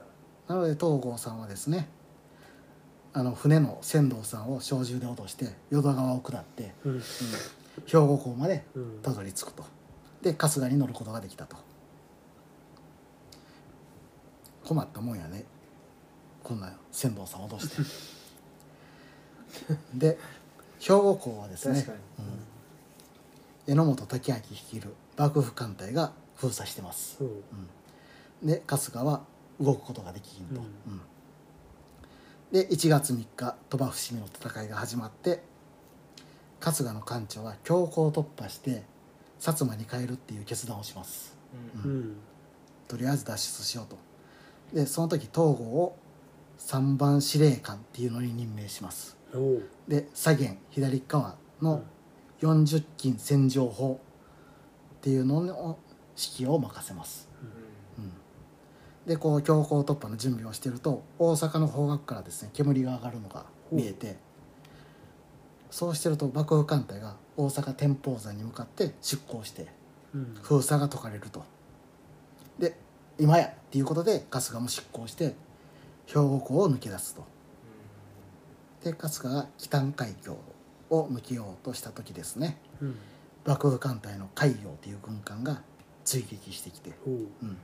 [0.48, 0.52] あ。
[0.52, 1.88] なので東郷さんはですね
[3.12, 7.02] あの船の船頭さんを小銃で落として淀川を下って、うんうん。
[7.87, 8.98] 兵庫港までうん。
[9.02, 9.64] たどり着くと。
[10.22, 11.57] で春日に乗ることができたと
[14.73, 15.45] 困ったもんやね。
[16.43, 17.83] こんな船頭さん落として。
[19.95, 20.19] で
[20.81, 21.87] 兵庫港はですね
[22.19, 23.75] うん。
[23.75, 27.23] 榎本武明率いる幕府艦隊が封鎖してます。
[27.23, 27.25] う。
[28.47, 28.49] ん。
[28.49, 29.25] で春日は
[29.61, 30.67] 動くことができひんと、うん。
[30.95, 31.01] うん。
[32.51, 35.43] で1月3日鳥羽伏見の戦いが始まって
[36.61, 38.85] 春日の艦長は強行突破して
[39.39, 41.37] 薩摩に帰るっていう決断をします。
[41.85, 41.91] うん。
[41.91, 42.17] うん。
[42.89, 43.97] とりあえず脱出しようと
[44.73, 45.97] でその時東郷を
[46.59, 49.17] 3番司令官っていうのに任命します。
[49.89, 51.83] で左舷左側の
[52.41, 54.01] 40金戦場法
[54.97, 55.79] っていうのの
[56.17, 57.29] 指揮を任せます。
[59.07, 64.17] でこう強行突破の準備をしてると大阪の方角からですね煙が上がるのが見えて
[65.73, 69.67] そうしてると幕府艦隊が大阪天保山に向かって出港して
[70.15, 70.35] うん。
[70.43, 71.43] 封鎖が解かれると。
[72.59, 72.77] で
[73.23, 75.37] 今やっていうことで春日も出港して
[76.07, 77.25] 兵庫港を抜け出すと。
[78.83, 80.37] で春日が北海峡
[80.91, 82.59] を抜けようとした時ですね。
[82.81, 82.97] うん。
[83.47, 85.63] 幕府艦隊の海洋という軍艦が
[86.05, 86.91] 追撃してきて。
[87.07, 87.13] おう。
[87.13, 87.59] うん。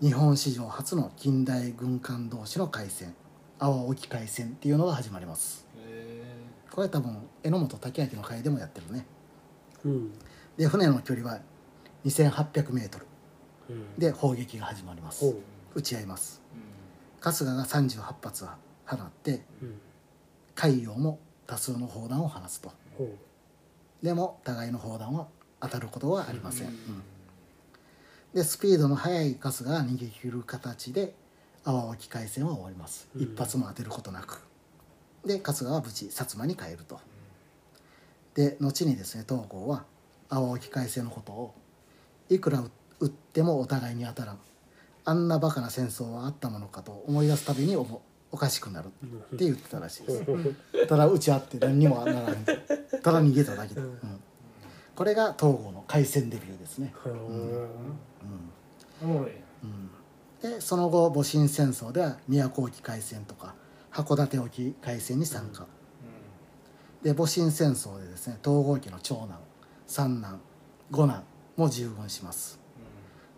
[0.00, 3.16] 日本史上初の近代軍艦同士の海戦。
[3.58, 5.66] 阿波沖海戦っていうのが始まります。
[5.84, 6.24] へ
[6.70, 9.06] これ多分榎本武明の回でもやってるね。
[9.84, 10.12] うん。
[10.56, 11.40] で船の距離は
[12.04, 13.11] 2800m ーうん
[13.98, 15.34] で砲撃が始まります。
[15.74, 16.42] 撃ち合います。
[17.20, 18.44] 春日が38発
[18.86, 19.80] 放ってうん。
[20.54, 22.72] 海洋も多数の砲弾を放つと。
[24.02, 25.28] でも互いの砲弾は
[25.60, 26.74] 当たることはありません、うん。
[26.74, 26.78] うん。
[28.34, 31.14] でスピードの速い春日が逃げ切る形で
[31.64, 33.22] 阿波沖海戦は終わります、うん。
[33.22, 34.42] 一発も当てることなく。
[35.24, 37.00] で春日は無事薩摩に帰ると。
[38.34, 39.84] で後にですね東郷は
[40.28, 41.54] 阿波沖海戦のことを
[42.28, 42.70] いくら撃っ
[43.10, 44.38] てもお互いに当たらん。
[45.04, 48.86] あんなバカな戦争はあったものかと思い出すたびにおもおかしくなる
[49.34, 50.86] って言ってたらしいです。
[50.88, 52.34] ただ打ち合って何にもならない。
[53.02, 53.88] ただ逃げただけだ、うん。
[53.88, 53.98] うん。
[54.94, 57.14] これが東郷の海戦デビューですね、ほう
[59.02, 59.32] おもろい。
[59.64, 59.90] うん、
[60.40, 63.54] でその後戊辰戦争では宮古沖海戦とか
[63.90, 65.66] 函館沖海戦に参加、
[67.02, 69.38] で戊辰戦争でですね東郷家の長男
[69.86, 70.40] 三男
[70.90, 71.24] 五男
[71.56, 72.61] も従軍します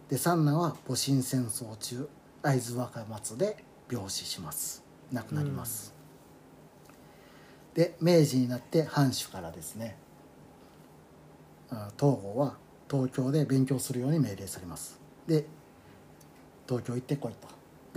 [0.09, 2.09] で三男は戊辰戦争中
[2.43, 4.85] 会津若松で病死します。
[5.13, 5.95] 亡くなります、
[7.75, 9.97] で明治になって藩主からですね
[11.71, 12.57] あ東郷は
[12.91, 14.99] 東京で勉強するように命令されます。
[15.27, 15.47] で
[16.67, 17.49] 東京行ってこいと。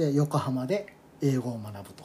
[0.03, 2.03] で横浜で英語を学ぶと。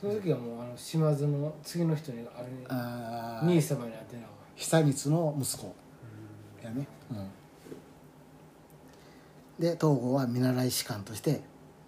[0.00, 5.74] その時はもうあの島津の次の人にあれあ兄様に当てな久光の息子。
[6.62, 7.30] やね、うん、
[9.60, 11.42] で東郷は見習い士官として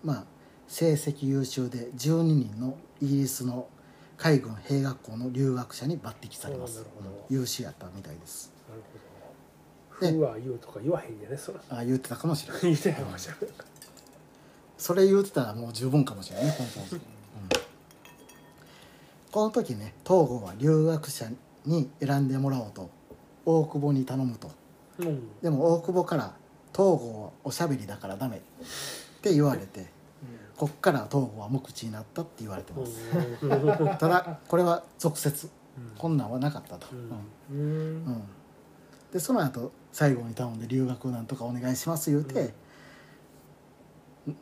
[0.04, 0.24] まあ
[0.68, 3.66] 成績優秀で12人のイギリスの
[4.18, 6.84] 海軍兵学校の留学者に抜擢されます、
[7.28, 8.52] 優秀やったみたいです。
[8.68, 8.82] なる
[10.00, 11.60] ほど「ふ」は言うとか言わへんねねそら。
[11.70, 13.54] ああ言ってたかもしれない 言ってへんかもしれない
[14.78, 17.02] それ言うてたらもう十分かもしれないねこの当時、うん。
[19.32, 21.26] この時ね東郷は留学者
[21.64, 22.90] に選んでもらおうと
[23.44, 24.50] 大久保に頼むと。
[24.98, 25.40] うん。
[25.40, 26.36] でも大久保から
[26.72, 28.40] 「東郷はおしゃべりだからダメ」っ
[29.22, 29.90] て言われて
[30.56, 32.92] こっから東郷は無口になったって言われてます。
[33.42, 33.98] うん。
[33.98, 35.50] ただこれは俗説
[35.98, 36.98] こんなんはなかったと、うん。
[36.98, 37.10] うん。
[37.50, 38.04] うん。
[38.06, 38.14] うん。
[38.14, 38.22] うん
[39.12, 42.54] でその後最後に頼んで留学なんとかお願いします言うて、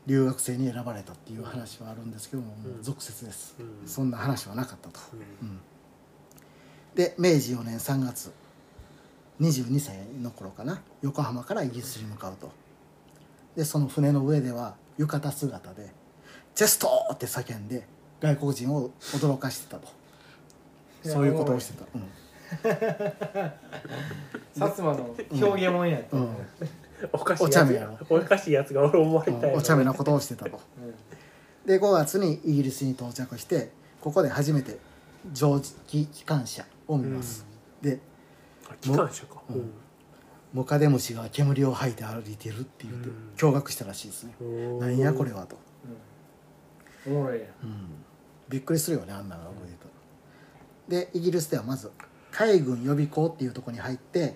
[0.07, 3.89] 留学生に選ばれたっていう話はあるんですけども、もう俗説です、うん。
[3.89, 5.49] そんな話はなかったと、うん。
[5.49, 5.61] うん。
[6.95, 8.31] で明治4年3月
[9.41, 10.83] 22歳の頃かな。
[11.03, 12.51] 横浜からイギリスに向かうと。
[13.57, 15.93] でその船の上では浴衣姿で
[16.55, 17.87] 「チェスト!」って叫んで
[18.21, 19.89] 外国人を驚かしてたと。
[21.03, 22.03] そういうことをしてた、うん。
[24.55, 26.37] 薩摩の表現もんやった、うん。
[27.11, 27.51] おかしいやつ。
[27.51, 27.99] お茶目やろ。
[28.11, 29.59] おかしいやつが俺思われたやろ。
[29.59, 30.61] お茶目なことをしてたと。
[31.65, 34.79] で5月にイギリスに到着してここで初めて
[35.33, 37.45] 蒸気機関車を見ます、
[37.83, 38.10] であ
[38.81, 39.43] 機関車か。
[39.51, 39.71] うん。
[40.53, 45.57] ムカデムシが煙を吐いて歩いてるって言ってうん驚愕したらしいですね、うんなんやこれはと、
[47.63, 48.01] うん
[48.49, 49.85] びっくりするよねあんなのが動いてた
[50.97, 51.93] らでイギリスではまず
[52.33, 54.35] 海軍予備校っていうところに入って、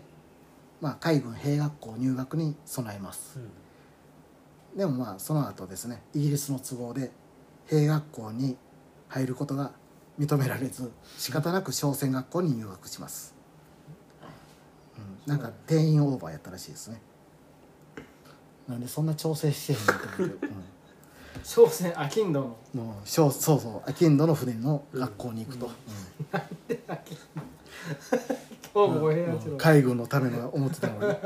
[0.81, 7.11] まあ、海軍兵学校入学に備えますうんでもまあその後ですねイギリスの都合で
[7.67, 8.57] 兵学校に
[9.09, 9.73] 入ることが
[10.19, 13.34] 認められず仕方なく商船学校に入学します、うん、
[15.27, 17.01] なんか定員オーバーやったらしいですね。
[18.69, 20.49] なんでそんな調整してへんのと思って、
[21.43, 22.57] 商船アキンドの。
[22.75, 25.73] うん、もう商そうそうアキンドの船の学校に行くと、うん。
[28.75, 30.07] 平八郎海軍の。
[30.07, 31.17] ための思ってたのに。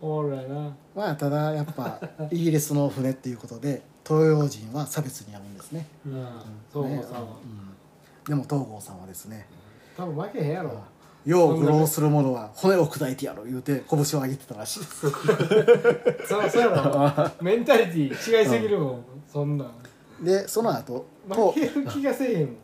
[0.00, 0.74] おもろいな。
[0.94, 5.86] まあただやっぱイギリスの船っていうことで東洋人は差別に遭うんですね。
[6.06, 6.14] うん。
[6.14, 6.30] ね
[6.72, 7.20] 東郷さんは。
[7.22, 8.28] うん。
[8.28, 9.46] でも東郷さんはですね。
[9.96, 10.82] 多分負けへんやろ
[11.24, 14.80] よう愚弄する者は骨を砕いてやろう言うて拳を上げてたらしい。
[14.80, 17.30] で すそうそうやろ。
[17.44, 19.04] メンタリティー違いすぎるもん。
[19.30, 19.72] そんなん。
[20.22, 22.56] でその後負とける気がせえへんもん。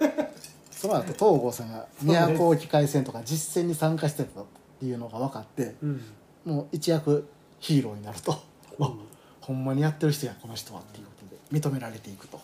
[0.70, 4.44] その後東郷さんが宮古沖海戦とか実戦に参加してたっ
[4.78, 6.02] ていうのが分かってうん。
[6.44, 7.26] もう一躍
[7.58, 8.32] ヒーローになると、
[8.78, 8.92] あ
[9.40, 11.12] ほんまにやってる人やこの人はっていうこ
[11.50, 12.40] とで認められていくと、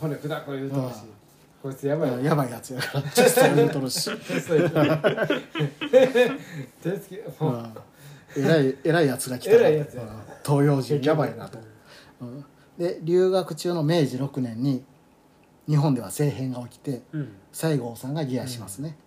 [0.00, 0.98] 骨砕こ言うとるし
[1.64, 3.02] こいつやばいよやばいやつやから。
[3.10, 5.30] チェストもるし、テスト行く
[6.82, 8.44] 手つきう、もうん。
[8.44, 11.58] 偉い偉いやつが来たら東洋人やばいなと、
[12.20, 12.44] うん。
[12.76, 14.84] で留学中の明治6年に
[15.66, 17.32] 日本では政変が起きてうん。
[17.50, 18.98] 西郷さんがギアしますね、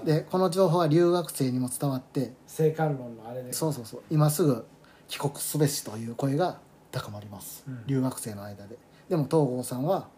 [0.00, 0.06] うん。
[0.06, 2.32] でこの情報は留学生にも伝わって
[2.78, 3.52] 論のあれで。
[3.52, 4.02] そうそうそう。
[4.10, 4.64] 今すぐ
[5.08, 7.82] 帰国すべしという声が高まります、うん。
[7.86, 8.78] 留学生の間で。
[9.10, 10.08] でも東郷さんは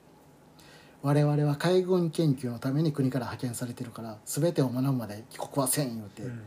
[1.07, 6.41] 我々は海軍研究のために国から派遣されてるから全てを学ぶまで帰国はせん言うて、うん。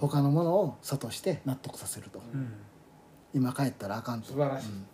[0.00, 2.18] 他のものを諭して納得させると。
[2.18, 2.52] うん。
[3.32, 4.32] 今帰ったらあかんと。
[4.32, 4.66] 素晴らしい。
[4.66, 4.84] うん。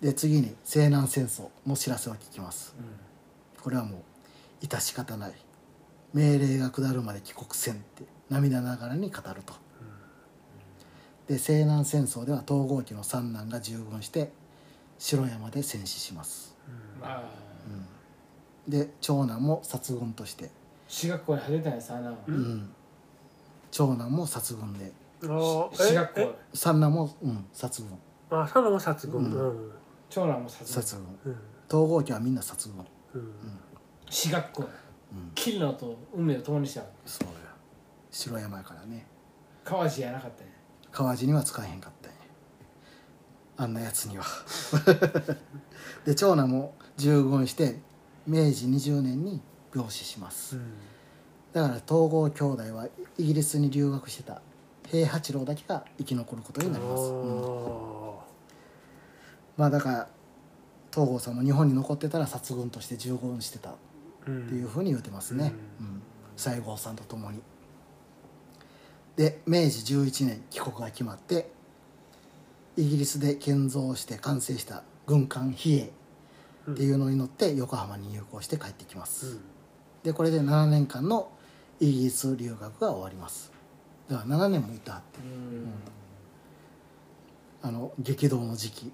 [0.00, 2.76] で次に西南戦争の知らせを聞きます。
[3.60, 3.96] これはも
[4.62, 5.32] う致し方ない
[6.14, 9.54] 命令が下るまで帰国せんって涙ながらに語ると。
[11.26, 14.30] で西南戦争では東郷家の三男が従軍して
[15.00, 16.56] 城山で戦死します、
[17.00, 17.20] まあ。
[17.20, 17.24] うん、
[18.70, 20.50] で長男も殺軍として、
[20.88, 22.70] 私学校に入れたんやさなうん、
[23.70, 24.92] 長男も殺軍で。
[25.22, 26.20] あー私学校。
[26.20, 26.34] え？
[26.54, 29.32] 三男も、うん、殺軍えあサナも殺軍うん。
[29.32, 29.72] うん。
[30.08, 31.40] 長男も殺人殺軍うん。
[31.68, 33.32] 東郷家はみんな殺軍うん。
[34.08, 34.62] 私学校。
[34.62, 34.68] や
[35.12, 35.30] うん。
[35.34, 37.34] キルノと運命を共にしたそうや。
[38.10, 39.06] 城山やからね。
[39.64, 40.50] 川路やなかったね
[40.90, 42.18] 川路には使えへんかったんや。
[43.58, 44.24] あんなやつには。
[46.06, 47.80] で長男も従軍して
[48.30, 49.40] 明治20年に
[49.74, 50.56] 病死します。
[51.52, 52.86] だから東郷兄弟は
[53.18, 54.40] イギリスに留学してた
[54.88, 58.14] 平八郎だけが生き残ることになります、うん。
[59.56, 60.08] まあだから
[60.92, 63.74] 東郷さんも日本に残ってたら殺軍として従軍してたっ
[64.24, 66.02] ていうふうに言ってますね、うん。
[66.36, 67.42] 西郷さんと共に。
[69.16, 71.50] で明治11年帰国が決まって
[72.76, 75.99] イギリスで建造して完成した軍艦比叡
[76.68, 79.38] っていうのに乗って横浜に入港して帰ってきます、
[80.02, 81.30] でこれで7年間の
[81.78, 83.52] イギリス留学が終わります。
[84.08, 85.20] だから7年もいたって。
[85.20, 85.72] うん。
[87.62, 88.92] あの激動の時期、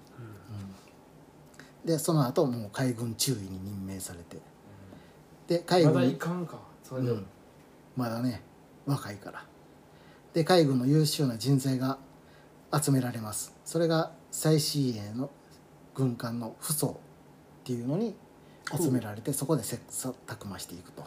[1.85, 4.37] でその後もう海軍中尉に任命されて。
[5.47, 6.59] で海ま軍だいかんか。
[6.83, 7.15] それでも。
[7.15, 7.25] うん。
[7.95, 8.43] まだね
[8.85, 9.45] 若いから。
[10.33, 11.97] で海軍の優秀な人材が
[12.73, 13.55] 集められます。
[13.63, 15.31] それが最新鋭の
[15.95, 16.99] 軍艦の扶桑
[17.67, 18.15] っていうのに
[18.81, 21.03] 集められてそこで切磋琢磨していくと。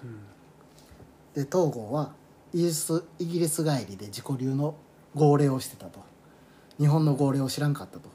[1.34, 2.12] で東郷は
[2.52, 4.74] イギリスイギリス帰りで自己流の
[5.14, 6.00] 号令をしてたと。
[6.78, 8.08] 日本の号令を知らんかったと、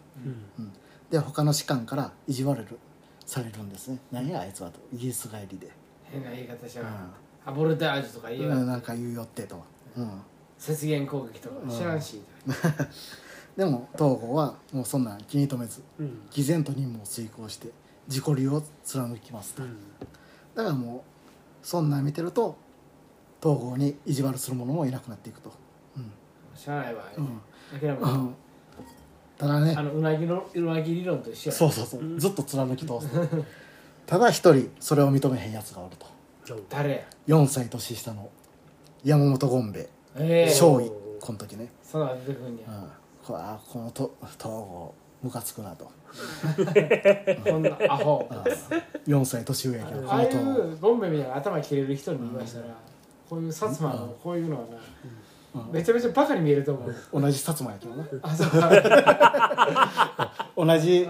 [0.57, 0.71] うん、
[1.11, 2.79] で他の士官から意地悪る
[3.25, 3.99] されるんですね。
[4.11, 4.79] 何やあいつはと。
[4.93, 5.71] イギリス帰りで、
[6.03, 7.51] 変な言い方しちゃううん。
[7.51, 9.63] アボルタージュとか言えばうんなんか言うよってと、
[9.97, 10.21] うん、
[10.59, 12.21] 雪原攻撃とか知らんし。
[13.57, 16.27] でも東郷はもうそんなん気に留めずうん。
[16.29, 17.69] 毅然と任務を遂行して
[18.07, 19.63] 自己流を貫きますと。
[20.55, 21.03] だからも
[21.63, 22.55] うそんなん見てると
[23.41, 25.51] 東郷に意地悪する者もいなくなっていくと、
[25.97, 26.11] うん。
[26.55, 27.79] 知らないわうん。
[27.79, 28.35] 諦めたうん、
[29.37, 29.75] ただね。
[29.77, 31.55] あのうなぎのうなぎ理論と一緒や。
[31.55, 32.19] そうそうそう。
[32.19, 33.09] ずっと貫き通す
[34.05, 36.05] ただ一人それを認めへんやつがおると。
[36.69, 38.29] 誰や？4歳年下の
[39.03, 39.89] 山本権兵衛。
[40.17, 40.91] ええ少尉。
[41.19, 42.57] この時ね、そんなの出てくんうん。
[42.57, 42.63] や、
[43.23, 45.89] これあこのと東郷ムカつくなと
[47.43, 48.29] こんなアホ。
[49.07, 50.01] 4歳年上やけど。
[50.01, 52.67] こああいうボンベみたいな頭切れる人に言いましたら、
[53.29, 54.61] こういう薩摩のこういうのは
[55.53, 58.05] な、めちゃめちゃバカに見えると思う、同じ薩摩やけどな。
[58.21, 60.31] あそうか。
[60.57, 61.07] 同じ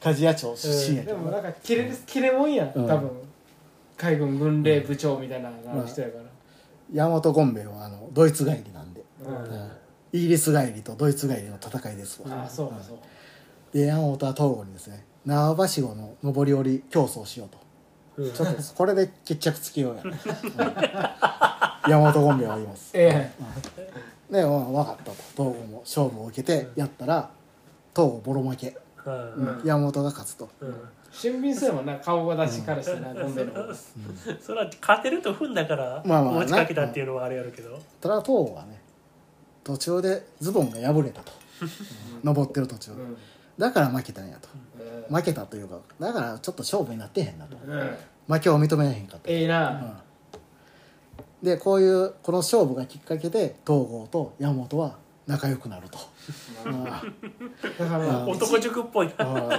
[0.00, 3.10] 鍛冶屋町出身やけでもどななんか切れ切れもんや多分。
[4.00, 6.24] 海軍軍令部長みたいなな人やから、
[6.90, 9.04] 山本権兵衛はあのドイツ帰りなんで、
[10.10, 13.02] イギリス帰りとドイツ帰りの戦いですわ、あそうかそうか
[13.72, 17.58] で山本は東郷にですね縄ばしごの上り下り競争しようと。
[18.32, 21.90] ちょっとこれで決着つけようや、うん。
[21.90, 22.90] 山本権兵衛は言います。
[22.94, 23.32] え
[24.30, 25.12] で、まあ、分かったと。
[25.12, 27.30] 東郷も勝負を受けてやったら
[27.94, 29.62] 東郷ボロ負け、うん。
[29.64, 30.50] 山本が勝つと。
[30.60, 30.68] うん。
[30.68, 30.72] え
[31.12, 33.52] 俊敏そうやもんな顔が出しからしてな、ボンベの
[34.40, 37.80] それは勝てると踏んだからまあまあ持ちかけたっていうのはあれやるけど。
[38.00, 38.80] ただ東郷はね
[39.64, 41.32] 途中でズボンが破れたと、
[42.22, 43.16] 登ってる途中で、うん
[43.60, 44.48] だから負けたんやと。
[44.80, 47.56] え負けたというかだからちょっと勝負になってへんなと。
[48.26, 50.02] 負けを認めへんかったええな、
[51.42, 54.96] でこういうこの勝負がきっかけで東郷と山本は
[55.26, 55.98] 仲良くなると。
[56.64, 57.02] あ
[57.78, 58.30] だからうん。
[58.30, 59.10] 男塾っぽい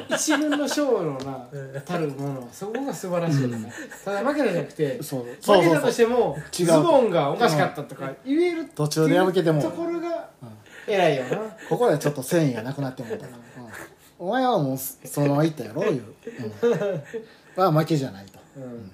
[0.09, 2.49] 一軍の勝負のなたるもの。
[2.51, 3.71] そこが素晴らしいよね、
[4.03, 9.61] ただ負けたじゃなくてそう負けたとしてもズボンがおかしかったとか言える途中で破けても。
[9.61, 10.29] ところが
[10.87, 11.37] 偉いよな。
[11.69, 13.33] ここでちょっと繊維がなくなってもうた、うん
[14.21, 16.03] お前はもうそのままいったやろいう、
[17.57, 18.37] うん、は負けじゃないと。
[18.55, 18.91] うん。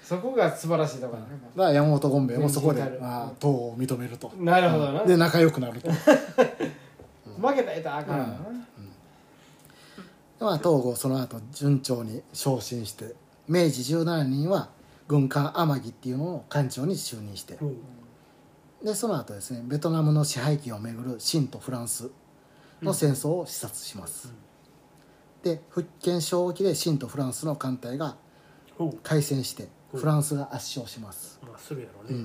[0.00, 4.30] そこが素晴らしいところだだから山本権兵衛もそこでああ東郷を認めると。
[4.36, 5.04] なるほどな。
[5.04, 5.90] で仲良くなると。
[7.40, 8.36] 負けたらえたらあかんよな。
[10.38, 13.16] まあ、東郷その後順調に昇進して
[13.48, 14.68] 明治17年は
[15.08, 17.54] 軍艦天城っていうのを艦長に就任して。
[17.60, 17.76] うん。
[18.84, 22.08] でその後ですねベトナムの支配権をめぐる清とフランス
[22.80, 24.32] の戦争を視察します、
[25.42, 28.16] で福建省沖で清とフランスの艦隊が
[29.02, 32.18] 開戦してフランスが圧勝します、まあするやろうね。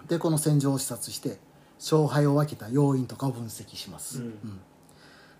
[0.00, 1.38] うん、でこの戦場を視察して
[1.78, 4.26] 勝敗を分けた要因とかを分析します、うん。
[4.26, 4.60] うん。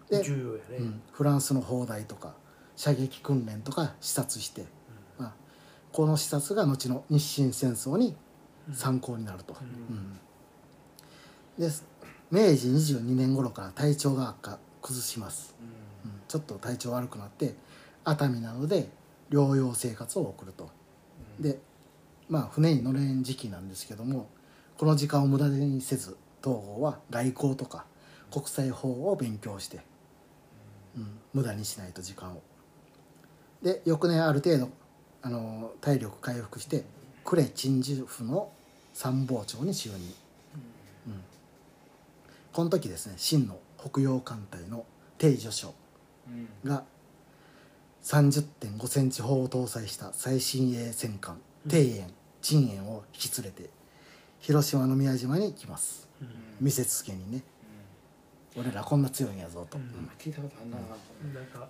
[0.09, 1.03] で、重要やね、うん。
[1.13, 2.35] フランスの砲台とか
[2.77, 4.65] 射撃訓練とか視察して、
[5.19, 5.33] まあ、
[5.93, 8.17] この視察が後の日清戦争に
[8.73, 10.19] 参考になると、うん。
[11.59, 11.73] で
[12.31, 15.78] 明治22年頃から体調が悪化崩します、うん
[16.29, 17.55] ちょっと体調悪くなって
[18.05, 18.89] 熱海などで
[19.31, 20.71] 療養生活を送ると、
[21.41, 21.59] で
[22.29, 24.29] まあ船に乗れん時期なんですけども
[24.77, 27.85] この時間を無駄にせず東郷は外交とか
[28.31, 29.81] 国際法を勉強して、
[30.97, 32.43] うん、無駄にしないと時間を。
[33.63, 34.71] で翌年ある程度
[35.23, 36.85] あの体力回復して
[37.25, 38.53] 呉鎮守府の
[38.95, 39.97] 参謀長に就任、
[41.09, 41.23] うん。
[42.53, 44.85] この時ですね清の北洋艦隊の
[45.19, 45.75] 定助将うん
[46.65, 46.85] が
[48.03, 52.07] 30.5センチ砲を搭載した最新鋭戦艦庭園
[52.41, 53.71] 陳園を引き連れて
[54.41, 56.09] 広島の宮島に来ます。
[56.21, 56.29] うん。
[56.61, 57.43] 見せつけにね
[58.57, 59.85] 俺らこんな強いんやぞと、うん。
[59.85, 60.11] うん。
[60.19, 60.79] 聞いたことあんな。
[60.79, 60.85] な
[61.41, 61.69] んか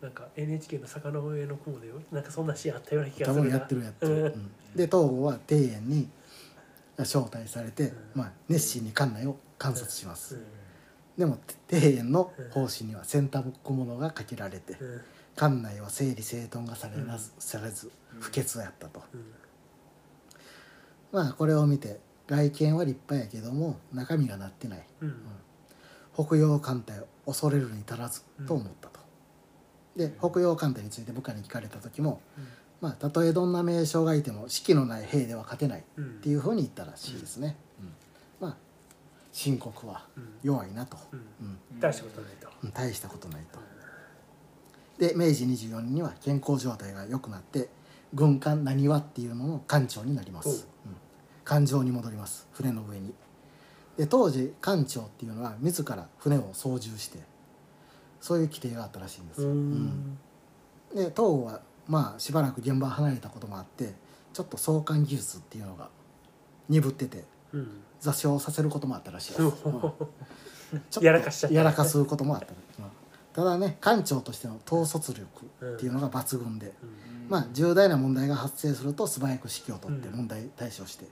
[0.00, 3.40] なんか NHK の坂の上の雲でなんかそんなシーンあったような気がするな。
[3.40, 4.24] 多分やってるやってる、うん。
[4.24, 4.50] うん。
[4.76, 6.08] で東郷は庭園に
[6.98, 10.61] 招待されて、まあ、熱心に館内を観察します、うん
[11.22, 11.38] でも
[11.70, 15.00] 庭園の方針には洗濯物がかけられてうん。
[15.36, 19.24] 館内は整理整頓がされなず、されず不潔やったと、うん。
[21.12, 24.84] まあこれを見て外見は立派やけども中身がなってない。
[25.00, 25.14] うん。
[26.12, 28.98] 北洋艦隊を恐れるに足らずと思ったと、
[29.94, 32.20] で北洋艦隊について部下に聞かれた時も、
[32.80, 37.56] まあたとえどんな名将がいても士気のない兵では勝てないうんっていうふうに言ったらしいですね、うんまあ
[39.32, 40.28] 秦国はうん。
[40.42, 40.96] 弱いなと、
[41.80, 42.48] 大したことないと。
[42.62, 42.70] うん。
[42.70, 43.58] 大したことないと。
[44.98, 47.68] で明治24年には健康状態が良くなって
[48.14, 50.88] 軍艦なにわっていうのの艦長になります、う。
[50.88, 50.96] ん。
[51.44, 52.46] 艦上に戻ります。
[52.52, 53.14] 船の上に。
[53.96, 57.18] で当時艦長っていうのは自ら船を操縦して
[58.20, 59.72] そういう規定があったらしいんですよ、ううん。
[59.86, 60.18] ん。
[60.94, 63.94] で東郷はまあしばらく現場離れたこともあって
[64.32, 65.88] ちょっと相関技術っていうのが
[66.68, 71.04] 鈍っててうん座礁させることもあったらしいです、うん。
[71.04, 71.56] やらかしちゃった。
[71.56, 72.54] やらかすこともあった、うん。
[73.32, 77.28] ただね艦長としての統率力っていうのが抜群で、うん。
[77.30, 80.16] まあ重大な問題が発生すると素早く指揮を取ってうん。
[80.16, 81.06] 問題対処して、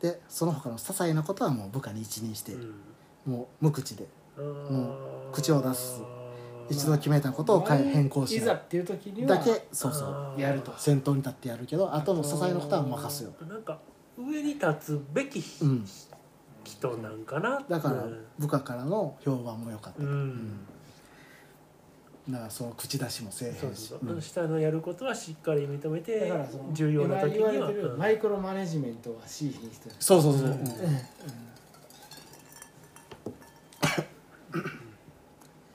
[0.00, 2.74] でその他の些細なことはもう部下に一任して、うん。
[3.26, 4.08] もう無口で
[4.38, 6.02] もう口を出す。
[6.70, 8.54] 一度決めたことを変更しない。
[8.54, 10.72] っていう時にはだけそうそうやると。
[10.78, 13.34] 先頭に立ってやるけど後の些細なことは任すよ。
[13.46, 13.78] なんか
[14.16, 15.84] 上に立つべきうん
[16.64, 18.24] 人なんかなだからうん。
[18.38, 20.60] 部下からの評判も良かった、うん。
[22.28, 23.58] だからその口出しもせえへんし。
[23.60, 24.16] そうそうう。
[24.16, 24.20] ん。
[24.22, 27.96] 下のやることはしっかり認めてだからその重要な時には。
[27.96, 30.52] マイクロマネジメントはしいひん人そうそうそう、うん。
[30.52, 30.64] うん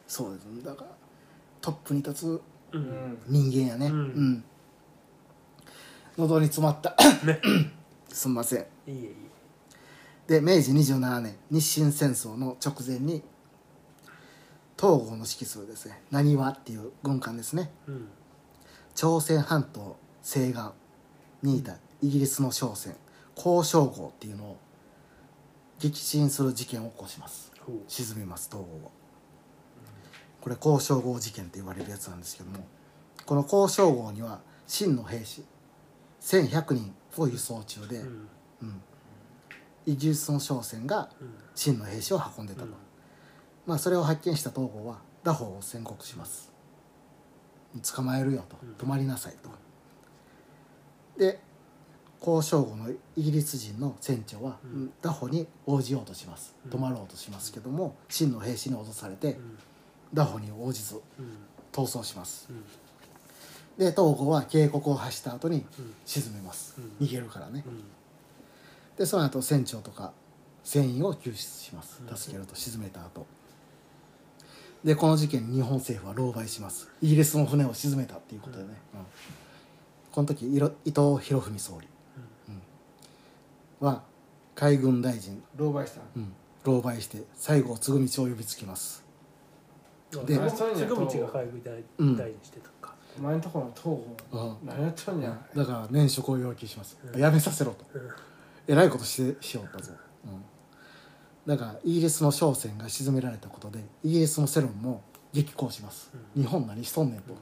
[0.08, 0.64] そうです。
[0.66, 0.90] だから
[1.62, 2.42] トップに立つ
[3.28, 3.88] 人間やね。
[3.88, 4.32] ううん。
[4.34, 4.44] ん、
[6.18, 6.96] 喉に詰まった。
[7.26, 7.40] ね。
[8.10, 8.60] すんません。
[8.60, 9.16] いいえいい
[10.30, 13.24] で明治27年日清戦争の直前に
[14.78, 17.72] 東郷の指揮するですね「なにわ」っていう軍艦ですね。
[17.88, 18.08] えうん。
[18.94, 20.62] 朝鮮半島西岸
[21.42, 22.96] にいたイギリスの商船
[23.36, 24.58] 交渉号っていうのを
[25.80, 27.52] 撃沈する事件を起こします。
[27.88, 28.92] 沈みます東郷は。
[30.42, 32.66] これ交渉号事件って言われるやつなんですけども
[33.26, 35.44] この交渉号には清の兵士
[36.22, 38.30] 1100人を輸送中で、うん。
[38.62, 38.82] うん
[39.90, 42.74] イギリスの商船がうん清の兵士を運んでたと、うん。
[43.66, 46.52] まあそれを発見した東郷は打法を宣告します。
[47.96, 48.56] 捕まえるよと。
[48.64, 48.76] うん。
[48.76, 49.50] 泊まりなさいと。
[51.18, 51.40] で
[52.26, 54.94] 交渉後のイギリス人の船長はうん。
[55.02, 56.56] 打法に応じようとします。
[56.66, 56.72] うん。
[56.72, 59.58] 泊まろうとしますけども清の兵士に脅されてうん。
[60.14, 61.38] 打法に応じずうん。
[61.74, 62.48] 逃走します。
[62.50, 62.64] うん。
[63.78, 65.94] で東郷は警告を発した後にうん。
[66.06, 66.76] 沈めます。
[66.78, 67.06] うん。
[67.06, 67.64] 逃げるからね。
[67.66, 67.84] うん
[69.00, 70.12] でその後船長とか
[70.62, 72.04] 船員を救出します。
[72.06, 72.16] うん。
[72.16, 73.26] 助けると沈めた後。
[74.84, 76.90] でこの事件に日本政府は狼狽します。
[77.02, 79.00] イギリスの船を沈めたっていうことでね、うん。
[80.12, 81.88] この時伊藤博文総理、
[83.82, 83.88] うん。
[83.88, 84.04] は
[84.54, 86.34] 海軍大臣、狼狽したうん、
[86.66, 89.04] 狼狽して西郷継道を呼びつけます。
[90.12, 90.18] う？
[90.18, 92.18] んであそういうのが海軍大うん。
[92.18, 92.94] 大にしてたか。
[93.18, 94.00] お前んとこの東
[94.32, 94.40] うん。
[94.40, 95.38] 郷何やっとんや？
[95.56, 97.20] だから免職を要求します、うん。
[97.20, 97.86] やめさせろと。
[97.94, 98.02] うん
[98.70, 99.94] えらいことしてしよったぞ、
[100.26, 100.44] うん、
[101.48, 105.02] だからイギリスの商船が沈められたことでイギリスの世論も
[105.34, 106.44] 激高します、うん。
[106.44, 107.34] 日本何しとんねんと、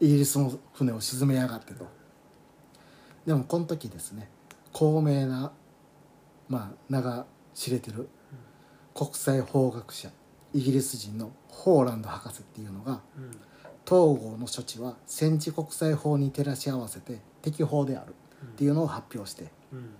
[0.00, 1.86] イギリスの船を沈めやがってと。
[3.26, 4.28] でもこの時ですね
[4.72, 5.52] 高名な
[6.48, 8.08] まあ名が知れてる
[8.92, 10.10] 国際法学者
[10.52, 13.30] イギリス人のホーランド博士っていうのがうん。
[13.86, 19.90] 統合の処置は戦時国際法に照らし合わせて適法であるっていうのを発表してうん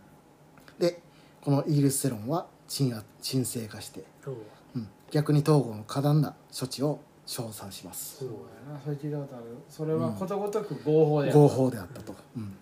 [0.80, 1.00] で
[1.44, 4.36] このイギリス世論は鎮圧鎮静化して、そう。
[4.74, 8.18] うん、逆に統合の過断な処置を称賛します。
[8.18, 8.28] そう
[8.68, 8.80] やな。
[8.82, 9.44] それ聞いたことある。
[9.68, 12.56] それはことごとく合法である合法であったと、うん、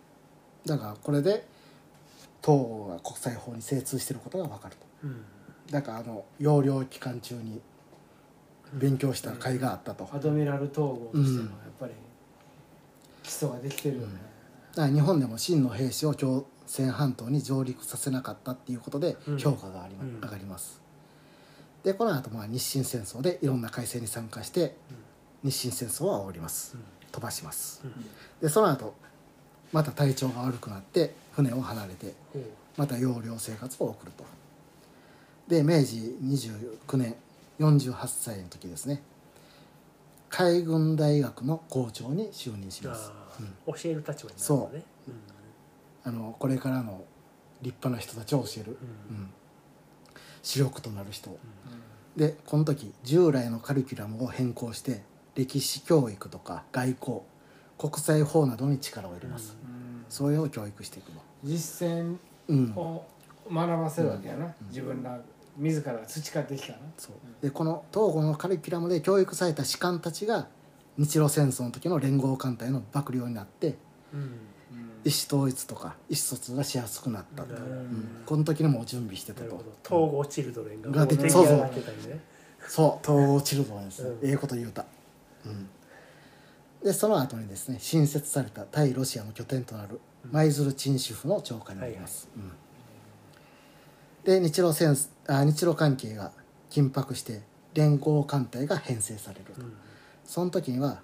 [0.66, 1.46] だからこれで
[2.42, 4.86] 統合が国際法に精通していることが分かると。
[5.04, 5.24] うん。
[5.70, 7.60] だからあの養領期間中に
[8.74, 11.92] 勉強した甲斐があったと、アドミラル統合としてのやっぱり
[13.22, 14.14] 基礎ができてるよね、
[14.74, 19.38] だから日本でも真の兵士を朝鮮半島に上陸させなかったっていうことでうん。
[19.38, 20.20] 評価があり、うん。
[20.20, 20.80] 上がります。
[21.82, 24.76] でこの後まあ日清戦争でいろんな改正に参加して
[25.42, 26.74] 日清戦争は終わります。
[26.74, 26.82] うん。
[27.10, 27.80] 飛ばします。
[27.84, 27.92] うん。
[28.40, 28.94] でその後
[29.72, 32.14] また体調が悪くなって船を離れて
[32.76, 34.24] また養領生活を送ると。
[35.48, 37.16] で明治29年
[37.58, 39.02] 48歳の時ですね。
[40.28, 43.10] 海軍大学の校長に就任します。
[43.10, 43.82] あー。
[43.82, 44.82] 教える立場になるそのね
[46.08, 47.04] あのこれからの
[47.60, 48.78] 立派な人たちを教える、
[49.10, 49.16] うん。
[49.16, 49.30] うん。
[50.42, 51.38] 主力となる人。
[52.16, 55.02] でこの時従来のカリキュラムを変更して
[55.36, 57.20] 歴史教育とか外交
[57.76, 60.04] 国際法などに力を入れます、うん。
[60.08, 61.20] それを教育していくの。
[61.44, 62.16] 実践
[62.48, 62.72] うん。
[62.74, 63.04] を
[63.52, 65.20] 学ばせるわけやな、自分ら
[65.58, 67.12] 自らが培ってきたなそう。
[67.42, 70.48] でこの東郷のカリキュラムで教育された士官たちが
[70.96, 73.76] 日露戦争の時の連合艦隊の幕僚になって
[74.14, 74.38] うん
[75.08, 77.62] 意思統一とか意思疎通がしやすくなったと、うん。
[77.62, 78.22] うん。
[78.26, 79.50] この時にもう準備してたと。
[79.50, 79.64] ど。
[79.84, 81.70] 統合チルドレンがが出来そうそう。
[82.68, 84.28] そう統合チルドレンです、うん。
[84.28, 84.84] ええこと言うた、
[85.46, 85.68] うん、
[86.84, 89.98] でその後にですね新設された対ロシアの拠点となる
[90.30, 92.52] 舞鶴鎮守府の長官になります、うん。
[94.24, 94.94] で日露戦
[95.28, 96.32] あ日露関係が
[96.68, 97.40] 緊迫して
[97.72, 99.72] 連合艦隊が編成されると、うん。
[100.26, 101.00] その時には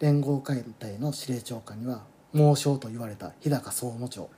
[0.00, 4.30] 連合艦隊の司令長官には猛将と言われた日高総務長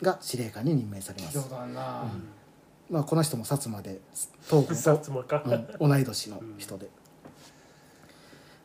[0.00, 1.38] が司令官に任命されます。
[1.38, 2.04] 聞いた、ことあるな、
[2.90, 4.00] まあ、この人も薩摩で
[4.48, 5.50] 東 薩郷と
[5.80, 6.90] うん同い年の人で、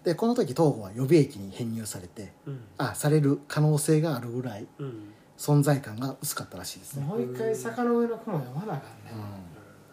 [0.04, 2.60] でこの時東郷は予備役に編入されてうん。
[2.78, 5.14] あされる可能性があるぐらいうん。
[5.38, 9.12] 存在感が薄かったらしいですね、もう一回坂の上の雲読まなあかんね、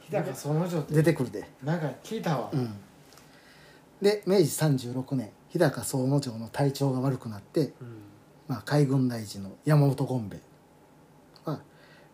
[0.01, 2.74] 日高その女って出てくるで、なんか聞いたわ、うん、
[4.01, 8.13] で明治36年日高総務長の体調が悪くなって、うん
[8.47, 10.40] まあ、海軍大臣の山本権兵衛
[11.45, 11.61] は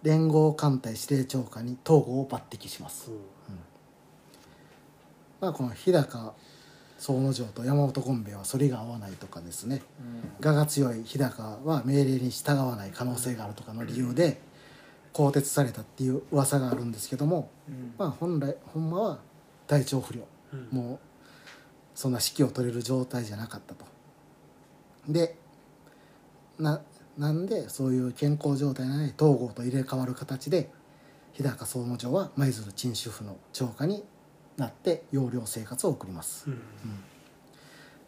[0.03, 3.11] 連合艦隊司令長官に東郷を抜擢します、
[5.41, 6.35] まあ、この日高
[7.01, 9.81] 総務長と山本権兵衛は反りが合わないとかですね。
[10.45, 14.39] 我が強い日高は命令に従わない可能性があるとかの理由で
[15.15, 17.95] 更迭されたっていう噂があるんですけども、うん。
[17.97, 19.19] まあ、本来ほんまは
[19.67, 20.25] 体調不良。
[20.53, 20.69] うん。
[20.71, 20.99] もう
[21.95, 23.87] そんな指揮を取れる状態じゃなかったと。
[25.09, 25.39] で
[26.61, 26.83] な
[27.19, 30.71] なんでそういう健康状態のない東郷と入れ替わる形で
[31.33, 34.05] 日高総務長は舞鶴鎮守府の長官に
[34.57, 36.61] なって要領生活を送ります、うん。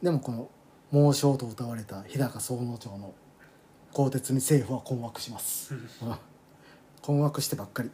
[0.03, 0.48] でもこの
[0.90, 3.14] 猛将と謳われた日高総務長の
[3.92, 5.88] 更迭に政府は困惑します、うん。
[7.00, 7.90] 困惑してばっかり。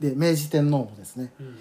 [0.00, 1.58] で明治天皇もですねうん。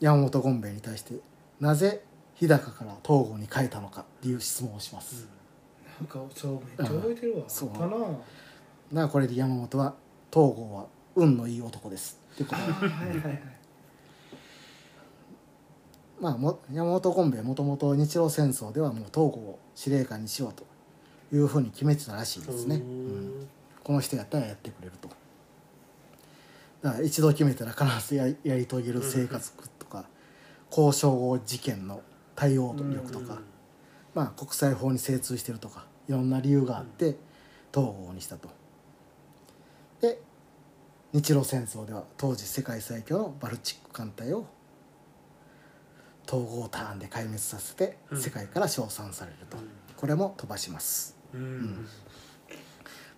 [0.00, 1.14] 山本権兵衛に対して
[1.60, 2.02] なぜ
[2.34, 5.28] 日高から東郷に変えたのかっていう質問をします、
[6.00, 7.68] なんかそうめっちゃ覚えてるわ、そう。
[7.70, 7.90] あったな。
[7.90, 8.16] だか
[8.92, 9.94] らこれで山本は
[10.32, 12.20] 東郷は運のいい男です。
[12.34, 13.20] っていうことではいはい。
[13.20, 13.42] はい
[16.20, 20.64] まあも山本権兵衛もともと日露戦争ではもう東郷を司令官にしようと
[21.34, 23.40] いうふうに決めてたらしいですね、ううん。
[23.42, 23.48] ん。
[23.82, 25.08] この人やったらやってくれると。
[26.82, 30.04] だから一度決めたら必ずやりやり遂げる生活とか
[30.70, 32.00] 交渉後事件の
[32.36, 33.38] 対応力とか、
[34.14, 37.16] まあ、国際法に精通してるとかいろんな理由があって
[37.72, 38.48] 東郷にしたと。
[40.00, 40.20] で
[41.12, 44.46] 日露戦争では当時世界最強のバルチック艦隊を
[46.26, 48.20] 統合ターンで壊滅させてうん。
[48.20, 49.68] 世界から称賛されると、うん。
[49.96, 51.16] これも飛ばします。
[51.32, 51.86] うん。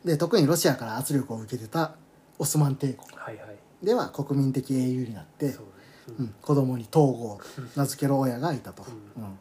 [0.05, 1.97] で特にロシアから圧力を受けてた
[2.39, 3.57] オスマン帝国はいはい。
[3.83, 5.77] では国民的英雄になってそうね
[6.19, 9.39] うん、子供に東郷と名付ける親がいたと、ううん。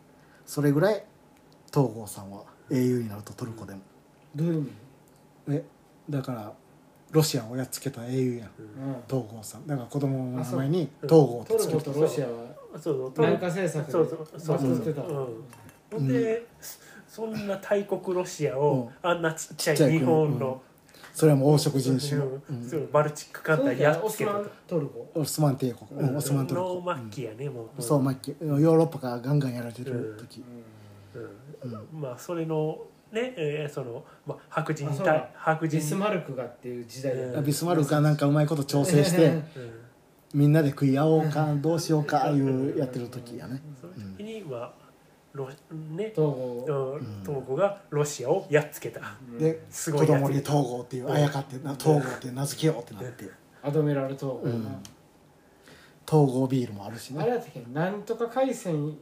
[0.47, 1.05] それぐらい
[1.75, 3.81] 東郷さんは英雄になるとトルコでも、
[4.33, 4.71] どういう意味、
[5.49, 5.65] え
[6.09, 6.53] だから
[7.11, 8.49] ロシアをやっつけた英雄やん
[9.09, 9.67] 東郷さん。
[9.67, 12.31] だから子供の名前にあ東郷トルコとロシアは
[12.73, 13.13] そうそう。
[13.17, 14.39] 南下政策でそうそう。
[14.39, 15.27] そうバトってたうん。
[15.91, 16.47] ほんで
[17.07, 20.61] そんな大国ロシアをあんなちっちゃい日本の
[21.13, 22.91] それはもう黄色人種の、ううん。
[22.91, 25.11] バルチック艦隊やっつけたオスマントルコ。
[25.15, 27.81] オスマン帝国、うんオスマントルのコ、末期やねもう。
[27.81, 28.35] そう末期。
[28.41, 30.45] ヨーロッパがガンガンやられてる時、うん
[31.93, 32.79] まあそれの
[33.11, 35.13] ね、えーその、まあ、白人あそうだ。
[35.13, 37.45] 対白人ビスマルクがっていう時代だうん。
[37.45, 39.43] ビスマルクがなんかうまいこと調整してうん。
[40.33, 43.61] みんなで食い合おうかどうしようかいうやってる時やね。
[43.79, 44.73] その時に、まあ
[45.33, 47.21] ロね統合うん。
[47.21, 49.01] 東郷がロシアをやっつけた、
[49.39, 53.29] ですごいや供に統合っていうあやかってな統合って名付けようってなって。
[53.63, 54.63] アドミラル統合うん。
[54.63, 54.69] な
[56.07, 57.63] 統合ビールもあるしあれねやったっけ？
[57.73, 58.95] なんとか海戦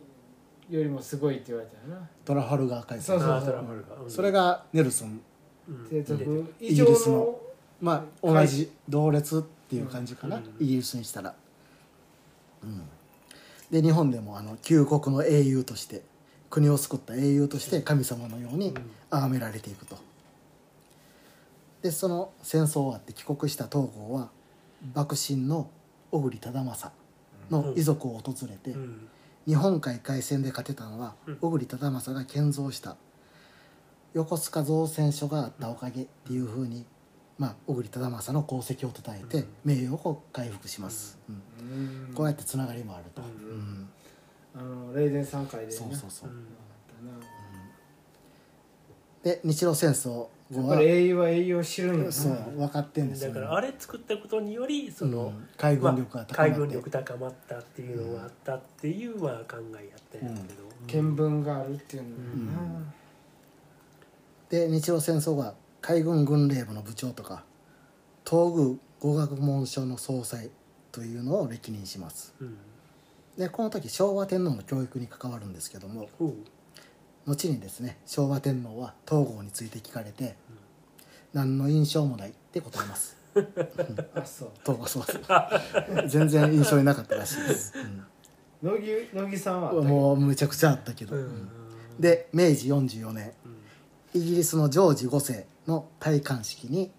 [0.69, 2.07] よりもすごいって言われたよな。
[2.23, 4.03] トラファルガー海戦そうそうあートラファルガー。
[4.03, 4.09] うん。
[4.09, 5.21] それがネルソン
[5.67, 6.47] うん。
[6.59, 7.39] イ以上ギリスのの
[7.81, 10.43] まあ同じ同列っていう感じかな、うん。
[10.59, 11.35] イギリスにしたら、
[12.63, 12.81] うん、
[13.69, 16.01] で日本でもあの旧国の英雄として
[16.49, 18.73] 国を救った英雄として神様のように
[19.09, 19.97] 崇められていくと。
[21.81, 24.29] でその戦争終わって帰国した東郷は
[24.95, 25.69] 幕臣の
[26.11, 26.95] 小栗忠政
[27.49, 29.09] の遺族を訪れて、うん
[29.45, 31.35] 日本海海戦で勝てたのはうん。
[31.37, 32.95] 小栗忠政が建造した
[34.13, 36.85] 横須賀造船所があったおかげっていうふうに、
[37.37, 42.07] まあ、小栗忠政の功績をたたえて名誉を回復します、うん。
[42.07, 42.13] うん。
[42.13, 43.59] こうやってつながりもあると、ううん。
[43.83, 43.89] ん
[44.55, 45.71] あの霊殿三回でね。
[45.71, 46.29] そうそうそう。
[49.23, 53.33] で日露戦争後はやっぱり英雄は英雄を知るんそう分かってんですよ。
[53.33, 62.09] だからあれ作ったことによりその、うん海軍力が高まって、海軍力高まったっていうのがあったっていうまあ考えやったんやけど、見聞があるっていうの
[64.49, 67.43] で日露戦争後は海軍軍令部の部長とか
[68.25, 70.49] 東宮語学文書の総裁
[70.91, 72.33] というのを歴任します。
[72.39, 72.57] うん。
[73.37, 76.35] でこの時昭和天皇の教育に関わるんですけどもほう
[77.25, 80.35] 後にですね昭和天皇は東郷について聞かれて、
[81.33, 83.17] 何の印象もないって答えます。
[84.15, 84.51] あそう。
[84.65, 87.73] 東郷そうそう全然印象になかったらしいです、
[88.61, 91.23] 乃木乃木さんはもうむちゃくちゃあったけど、うん。
[91.23, 91.49] うん。
[91.99, 93.31] で明治44年
[94.13, 94.21] うん。
[94.21, 96.91] イギリスのジョージ5世の戴冠式に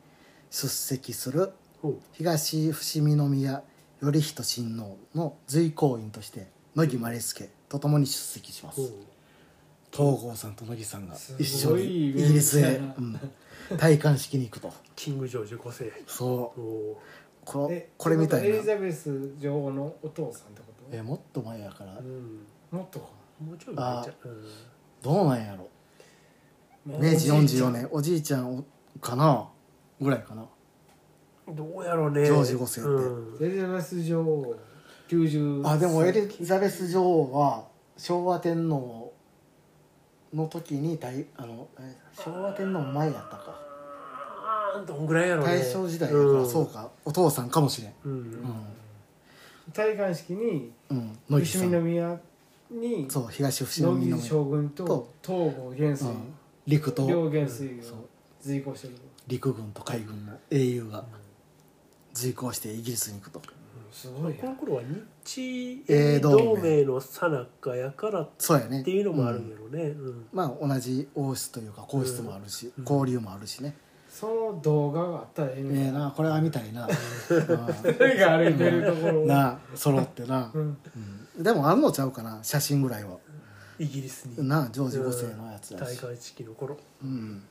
[0.51, 1.53] 出席する
[2.12, 3.62] 東伏見宮
[4.01, 8.93] 頼仁親王の随行員として乃木マ助と共に出席します
[9.97, 13.21] 東郷さんと乃木さんがす一緒にイギリスへ、うん、
[13.77, 14.73] 戴冠式に行くと。
[14.97, 15.93] キングジョージ5世。
[16.09, 16.61] そう。
[16.61, 17.01] お
[17.45, 18.47] こえこれみたいな。
[18.47, 21.93] エリザベス女王のお父さんってこえもっと前やから。
[21.95, 22.41] ーうん。
[22.71, 23.07] ともっとか。
[23.41, 24.45] もうちょい前じゃう
[25.01, 25.69] どうなんやろ。
[26.85, 27.71] まあ明治おじいちゃん。
[27.71, 28.65] 44年おじいちゃん
[29.01, 29.49] かな？
[30.01, 30.43] ぐらいかな。
[30.43, 32.25] んどうやろうね。
[32.25, 32.91] ジョージ五世って。
[32.91, 33.47] うん。
[33.47, 34.57] エリザベス女王
[35.09, 37.65] 90あでもエリザベス女王は
[37.97, 39.14] 昭和天皇
[40.35, 43.45] の時に大あのえ昭和天皇の前やったか。
[44.47, 45.55] あーどんぐらいやろうね。
[45.59, 46.91] 大正時代だからそうか。
[47.05, 47.93] お父さんかもしれん。
[48.05, 48.12] うん。
[48.12, 48.45] うん。
[49.72, 51.18] 戴冠式にうん。
[51.30, 52.20] 乃木伏見宮
[52.70, 56.35] にそう東伏見宮乃木将軍とと東郷元帥うん。
[56.66, 57.97] 陸と両元帥そう。
[57.99, 58.03] が
[58.41, 58.95] 随行してる
[59.26, 61.05] 陸軍と海軍の英雄が
[62.12, 63.41] 随行してイギリスに行くと
[63.95, 64.83] すごいやこの頃は
[65.25, 69.83] 日英英同同盟盟の最中やからっそうやねていうのもあるんうんやろね。
[69.91, 70.27] うん。
[70.33, 72.83] まあ同じ王室というか皇室もあるし、うん。
[72.83, 73.77] 交流もあるしね、
[74.11, 76.89] その動画があったらえええねえなこれは見たいな。
[77.99, 79.23] 誰が歩いてるところを。
[79.23, 80.77] う んなあ揃ってな、うん。
[81.37, 81.43] うん。
[81.43, 83.19] でもあんのちゃうかな写真ぐらいは。
[83.79, 84.49] イギリスに。
[84.49, 86.77] なあジョージ5世のやつだし、大会式の頃。
[87.01, 87.45] うん、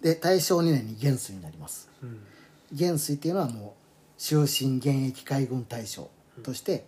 [0.00, 1.90] で大正2年に元帥になります。
[2.02, 2.20] うん。
[2.72, 3.79] 元帥っていうのはもう
[4.20, 6.10] 終身現役海軍大将
[6.42, 6.84] として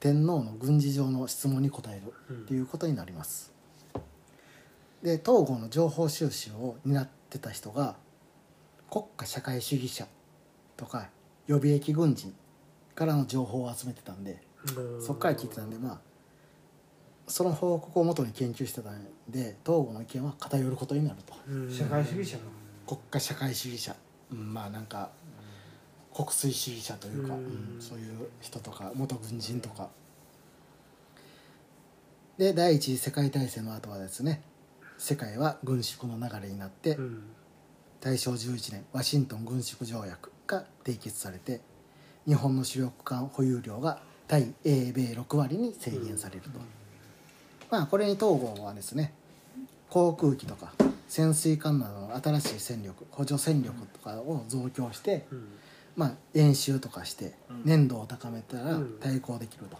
[0.00, 3.52] 天皇の軍事上の質問に答えるっていうことになります。
[5.00, 7.94] で東郷の情報収集を担ってた人が
[8.90, 10.08] 国家社会主義者
[10.76, 11.08] とか
[11.46, 12.34] 予備役軍人
[12.96, 14.42] からの情報を集めてたんで
[14.76, 15.02] うん。
[15.02, 15.98] そっから聞いてたんでまあ
[17.28, 21.34] その報告をもとに研究してたんで東郷の意見は偏ることになると。
[21.48, 21.70] うん。
[21.70, 22.42] 社会主義者の。
[22.84, 23.94] 国家社会主義者、
[24.32, 25.10] うん、まあなんか
[26.14, 27.44] 国粋主義者というか、うん。
[27.44, 29.88] うんそういう人とか元軍人とか。
[32.38, 34.42] で第一次世界大戦の後はですね
[34.96, 37.22] 世界は軍縮の流れになって、うん。
[38.00, 41.60] 大正11年ワシントン軍縮条約が締結されて
[42.26, 46.50] 日本の主力艦保有量が対英米6割に制限されると、
[47.70, 49.12] まあこれに東郷はですね
[49.88, 50.72] 航空機とか
[51.08, 55.48] 潜水艦などの新しい戦力補助戦力とかを増強して、うん
[55.94, 57.62] まあ、演習とかしてうん。
[57.64, 58.98] 粘度を高めたらうん。
[59.00, 59.76] 対抗できると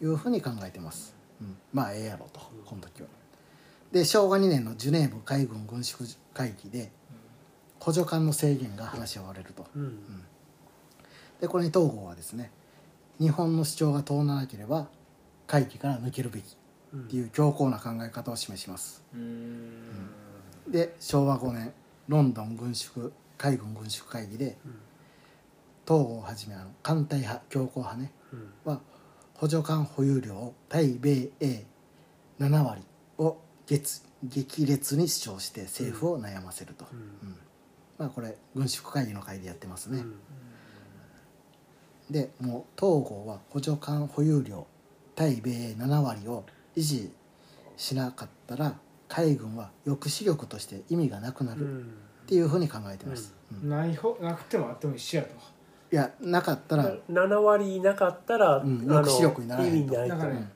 [0.00, 0.08] うん。
[0.08, 1.56] いうふうに考えてます、うん。
[1.72, 3.08] まあええやろとこの時は。
[3.92, 6.90] で昭和2年のジュネーブ海軍軍縮会議で
[7.80, 9.66] 補助官の制限が話し合われると。
[9.74, 9.98] うん。
[11.40, 12.50] でこれに東郷はですね
[13.18, 14.88] 日本の主張が通らなければ
[15.46, 16.56] 会議から抜けるべき
[16.92, 17.00] うん。
[17.00, 19.02] っていう強硬な考え方を示します。
[19.14, 20.10] うーん。
[20.68, 21.72] で昭和5年
[22.08, 24.78] ロンドン軍縮海軍軍縮会議でうん
[25.86, 26.70] 東郷をはじめあの。
[26.82, 28.12] 艦隊派強硬派ね。
[28.32, 28.72] うん。
[28.72, 28.80] は
[29.34, 31.64] 補助艦保有量を対米英
[32.40, 32.82] 7割
[33.18, 36.98] を激激烈に主張して政府を悩ませると、うん。
[36.98, 37.36] うん。
[37.98, 40.14] まあこれ軍縮会議の会でやってますね、うん。
[42.10, 44.66] でもう東郷は補助艦保有量
[45.14, 46.44] 対米英7割を
[46.76, 47.10] 維持
[47.76, 48.74] しなかったら
[49.08, 51.94] 海軍は抑止力として意味がなくなるっうん。
[52.26, 53.68] ていうふうに考えてます、うん。
[53.68, 55.34] ないほなくてもあっても一緒やと
[55.92, 56.96] いやなかったら。
[57.10, 59.76] 7割いなかったら、うん抑止力にならへんと。
[59.76, 60.16] 意味ないと。
[60.16, 60.50] だからね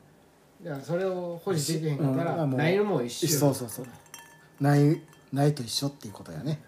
[0.63, 3.87] だからそれを保持できへんかったら、うんないのも一緒そうそうそう。
[4.61, 5.03] ない
[5.33, 6.61] ないと一緒っていうことやね。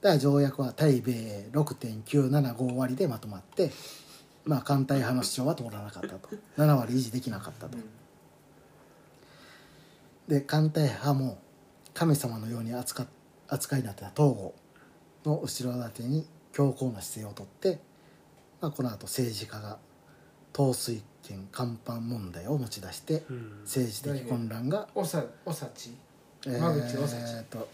[0.00, 3.70] だから条約は対米6.975割でまとまって
[4.44, 6.28] まあ艦隊派の主張は通らなかったと。
[6.56, 7.78] 7割維持できなかったと。
[10.28, 11.38] で艦隊派も
[11.94, 13.06] 神様のように扱っ
[13.48, 14.54] 扱いになってた東郷
[15.26, 17.80] の後ろ盾に強硬な姿勢をとって、
[18.60, 19.78] まあ、この後政治家が
[20.54, 23.60] 統水権甲板問題を持ち出してうん。
[23.64, 25.96] 政治的混乱がおさおさち
[26.46, 27.68] え間口おさちーっと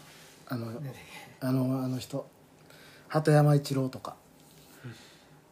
[0.47, 0.67] あの
[1.41, 2.27] あのあの人
[3.07, 4.15] 鳩山一郎とか。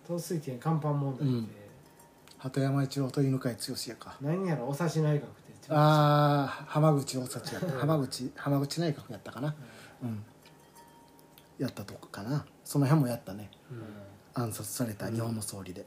[0.06, 1.50] 統水権甲板問題って、うん。
[2.38, 3.56] 鳩山一郎と犬飼剛
[3.90, 4.16] やか。
[4.22, 5.28] 何やらお察し内閣って。
[5.70, 7.80] ああ浜口大幸やった。
[7.80, 9.56] 浜口浜口内閣やったかな。
[10.02, 10.24] うん。
[11.58, 13.50] やったとこかなその辺もやったね。
[13.72, 14.44] うん。
[14.44, 15.86] 暗殺された日本の総理で、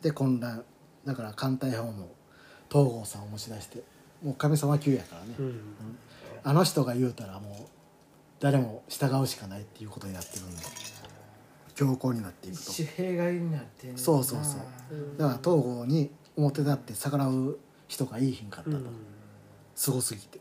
[0.00, 0.64] で混乱。
[1.04, 2.08] だから艦隊派も
[2.70, 3.82] 東郷さんを持ち出して
[4.22, 5.60] もう神様級やからね、うん。
[6.42, 7.52] あの人が言うたらもう
[8.40, 10.62] 誰も従うしかないっていうことになってるんで
[11.74, 12.70] 強硬になっていくと。
[12.70, 14.60] 一種弊害になってそうそうそう。
[15.18, 18.86] だから東郷に表立って逆らう人がいいひんかったと、うん。
[19.74, 20.40] すごすぎて。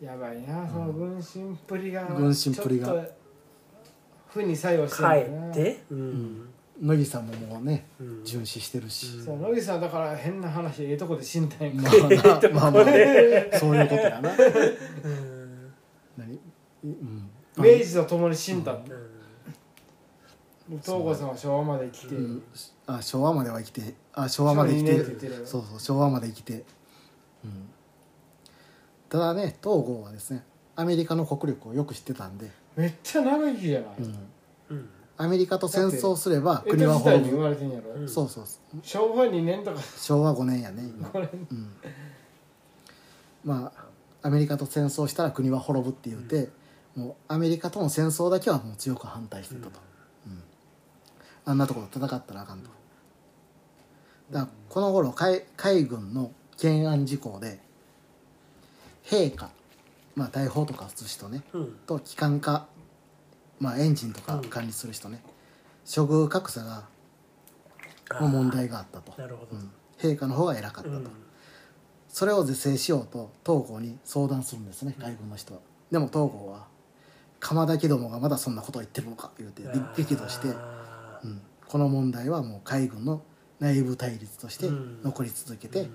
[0.00, 2.04] やばいなその軍神っぷりが。
[2.06, 2.88] 軍神っぷりが。
[2.88, 3.21] ちょっと
[4.32, 5.84] 負に作用して帰るんって？
[5.90, 6.48] うん。
[6.80, 8.24] 乃木さんももうねうん。
[8.24, 9.24] 巡視してるし、うん。
[9.24, 12.84] そう野木さんだから変な話ええとこで死んだんやんまかあなまあまあ
[13.58, 14.30] そういうことやな。
[14.30, 15.72] うん。
[16.16, 16.38] 何？
[16.84, 17.30] うん。
[17.56, 18.90] 明治とともに死んだって
[20.80, 22.42] 東郷さんは昭和まで生きて、うん。
[22.86, 24.92] あ昭和までは生きてあ昭和まで生きて。
[24.92, 26.64] 昭和二年って言ってそうそう昭和まで生きて、
[27.44, 27.68] うん、
[29.08, 30.44] ただね東郷はですね
[30.82, 33.86] アメリカの国力をよく知ってたんで、めっちゃ長生きじゃな。
[33.86, 34.28] い、うん、
[34.70, 34.88] うん。
[35.16, 37.42] アメリカと戦争すれば江戸国は時代に生滅ぶ。
[37.42, 38.80] まれてんやろ、うんそうそうそう。
[38.82, 39.80] 昭和2年とか。
[39.96, 41.70] 昭和5年やね今、これうん、
[43.44, 46.48] まあアメリカと戦争したら国は滅ぶって言うて、
[46.96, 49.78] もうアメリカとの戦争だけはもう強く反対してたと、
[50.26, 50.42] うん。
[51.44, 52.70] あんなところ戦ったらあかんと。
[54.32, 57.60] だからこの頃海海軍の懸案事項で
[59.04, 59.50] 陛下
[60.14, 61.76] まあ大砲とか撃つ人ねうん。
[61.86, 62.66] と機関科、
[63.58, 65.22] まあ、エンジンとか管理する人ね、
[65.84, 66.84] 処遇格差が
[68.20, 69.56] の問題があったと、なるほど。
[69.56, 69.70] うん。
[69.98, 71.08] 陛下の方が偉かったと、うん。
[72.08, 75.60] それを是正しようと東郷に相談するんですね海軍の人は、
[75.90, 76.66] でも東郷は
[77.40, 79.62] 鎌田家どもがまだそんなことを言ってるのか言うて
[79.96, 80.52] 激怒して、う
[81.26, 83.22] ん、この問題はもう海軍の
[83.60, 85.02] 内部対立としてうん。
[85.02, 85.88] 残り続けて、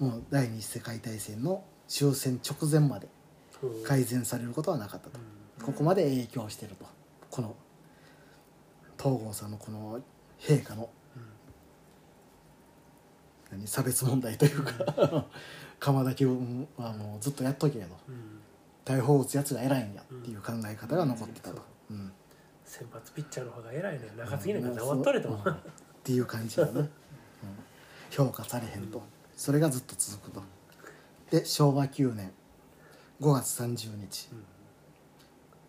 [0.00, 0.08] うん。
[0.08, 3.21] もう第二次世界大戦の終戦直前までうん
[3.84, 5.18] 改善されることはなかったと、
[5.64, 6.86] ここまで影響してると。
[7.30, 7.56] この
[8.98, 10.00] 東郷さんのこの
[10.38, 10.90] 陛下の
[13.52, 15.26] 何差別問題というか
[15.78, 16.32] 鎌田家は
[16.92, 17.96] もうずっとやっとけやと。
[18.08, 18.40] うん。
[18.84, 22.12] 大砲撃つやつが偉いんやっていう考え方が残ってたと、うん。
[22.64, 24.08] 先発ピッチャーの方が偉いね。
[24.16, 25.28] 中継ぎなんか黙っとれと。
[25.28, 25.52] うん。
[25.52, 25.56] っ
[26.02, 26.88] ていう感じやな、 うん。
[28.10, 29.02] 評価されへんと。
[29.36, 30.42] それがずっと続くと。
[31.30, 32.32] で昭和9年
[33.22, 34.28] 5月30日。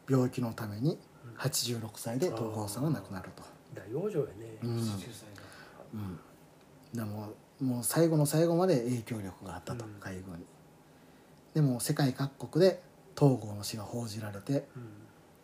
[0.09, 0.97] 病気のために
[1.37, 3.43] 86歳で東郷さんは亡くなると、
[3.75, 4.57] 大往生やね。
[4.63, 4.77] うん。
[4.77, 5.43] 19歳だ
[5.93, 6.19] うん、
[6.93, 9.91] でももう最後の最後まで影響力があったと、うん。
[9.99, 10.45] 海軍に。
[11.53, 12.81] でも世界各国で
[13.15, 14.67] 東郷の死が報じられて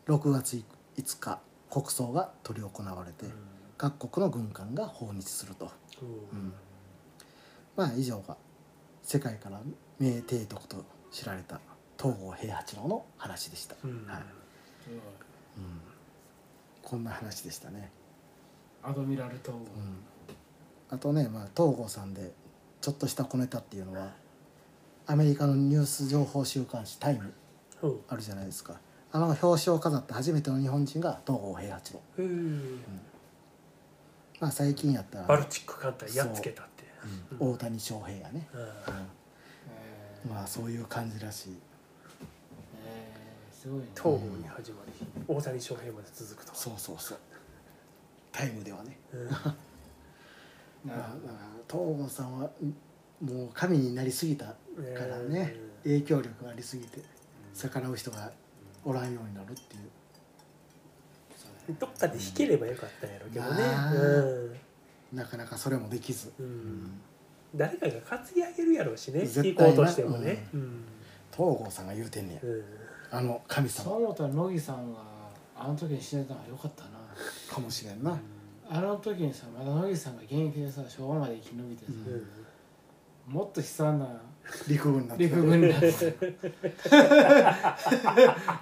[0.08, 0.16] うん。
[0.16, 0.64] 6月
[0.98, 1.40] 5日
[1.70, 3.32] 国葬が執り行われて、
[3.78, 6.06] 各国の軍艦が訪日すると、う。
[6.06, 6.54] んうん。
[7.76, 8.36] まあ以上が
[9.04, 9.62] 世界から
[10.00, 11.62] 名帝徳と知られた
[12.00, 14.06] 東郷平八郎の話でした、うん。
[14.08, 14.22] はい。
[15.58, 15.82] うん、
[16.82, 17.92] こんな話でしたね、
[18.82, 19.98] アドミラル東郷うん、
[20.90, 22.32] あとね、まあ、東郷さんで
[22.80, 24.14] ちょっとした小ネタっていうのは
[25.06, 27.34] アメリカのニュース情報週刊誌「タイム
[27.82, 27.88] う。
[27.88, 28.80] ん」あるじゃないですか。
[29.12, 32.02] あの表紙を飾った初めての日本人が東郷平八郎。
[32.20, 32.82] うん。
[34.40, 36.86] まあ最近やったらバルチック艦隊やっつけたって
[37.40, 38.62] 大谷翔平やね、うん。
[38.62, 38.70] うん。
[40.32, 41.50] まあそういう感じらしい。
[41.50, 41.69] えー
[43.60, 43.88] すごいね。
[43.94, 44.94] 東郷に始まり
[45.28, 46.56] 大谷翔平まで続くと。
[46.56, 47.18] そうそうそう。
[48.32, 48.98] タイムではね。
[49.12, 49.28] うん。
[49.28, 49.58] だからだか
[50.96, 51.10] ら
[51.70, 54.56] 東郷さんはんもう神になりすぎたか
[55.06, 57.02] らね、影響力がありすぎて
[57.54, 58.32] 逆らう人が
[58.86, 61.76] おらんようになるっていう。
[61.78, 63.62] どっかで弾ければよかったんやろうけどね。
[63.62, 64.52] あー
[65.12, 65.18] うん。
[65.18, 66.92] なかなかそれもできず、うん。
[67.54, 69.60] 誰かが担ぎ上げるやろうしね絶対な。
[69.60, 70.48] 行こうとしてもね。
[70.54, 70.86] うん。
[71.30, 72.40] 東郷さんが言うてんねや。
[72.42, 72.64] うん
[73.12, 73.84] あの神様。
[73.86, 75.00] そう思ったら乃木さんが
[75.56, 76.90] あの時に死んでたのはよかったな。
[77.50, 78.18] かもしれんな、
[78.70, 81.92] あの時にさまだ乃木さんが現役でさ昭和まで生き延びてさ、
[83.28, 83.34] うん。
[83.34, 84.22] もっと悲惨な
[84.68, 85.30] 陸軍になって。
[85.30, 85.88] た陸軍になって。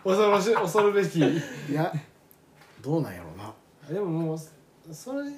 [0.03, 1.19] 恐ろしい恐るべき。
[1.19, 1.23] い
[1.73, 1.93] や
[2.81, 3.53] どうなんやろうな。
[3.93, 4.39] でももう
[4.93, 5.31] それ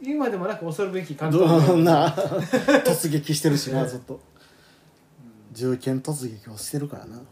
[0.00, 4.20] 今でもなく恐るべき監ど督んな突撃してるしなずっと。
[5.52, 7.22] 銃剣突撃をしてるからな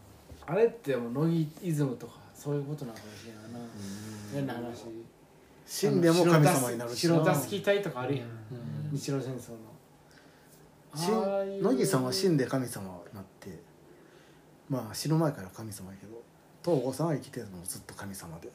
[0.45, 3.39] あれってもう乃木イズムとかそういうことなのかもしれな。
[3.39, 3.59] いな
[4.33, 4.85] 変な話。
[5.65, 7.07] 死んでも神様になるし。
[7.07, 8.91] な白隊とかあるやん、うん。
[8.91, 9.73] 日露戦争の。
[11.61, 13.59] 乃木さんは死んで神様になって
[14.69, 16.21] まあ死ぬ前から神様やけど
[16.63, 18.49] 東郷さんは生きてるのもずっと神様で。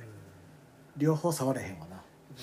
[0.97, 2.01] 両方触れへんわな。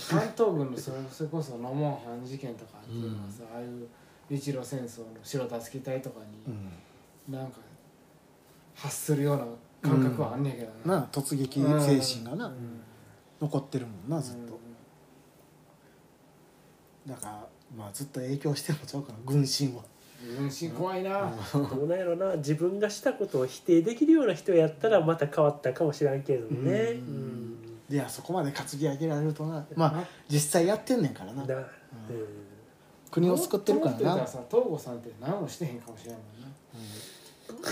[0.10, 3.88] 関東軍のそれ それこそ野門藩事件とかっていうのはさ、ああいう
[4.30, 6.72] 日露戦争の白助け隊とかうにん。
[7.34, 7.60] なんか
[8.76, 9.46] 発するような
[9.82, 10.98] 感覚はあんねんけどな。
[11.00, 12.82] あ突撃精神がな、うん。
[13.42, 14.60] 残ってるもんなずっと、
[17.08, 17.48] だから
[17.78, 19.80] まあずっと影響してるのちゃうかな軍神は。
[19.80, 19.96] うん
[20.38, 22.36] 軍神怖いな、どうなんやろな。
[22.38, 26.72] 自分がしたことを否定できるような人やったらまた変わったかもしれんけどね。
[26.72, 27.58] ううん。
[27.90, 29.64] いやそこまで担ぎ上げられるとな。
[29.76, 31.46] まあ実際やってんねんからな。
[31.46, 31.66] だうん。
[33.12, 34.26] 国を救ってるからな。
[34.26, 36.48] 東郷さんって何もしてへんかもしれんもんな。
[36.48, 37.15] まあ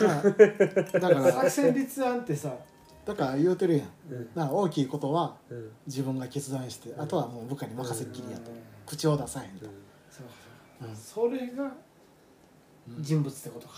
[0.02, 2.54] だから作戦立案ってさ
[3.06, 3.88] だから言うてるやん。
[4.12, 4.30] うん。
[4.34, 5.72] な大きいことはうん。
[5.86, 8.52] 自分が決断してあとはもう部下に任せっきりやと。
[8.52, 8.58] うん。
[8.86, 9.66] 口を出さへんと。
[9.66, 9.72] そ
[10.24, 10.26] う
[10.80, 10.96] そううん。
[10.96, 11.72] それが
[13.00, 13.76] 人物ってことか、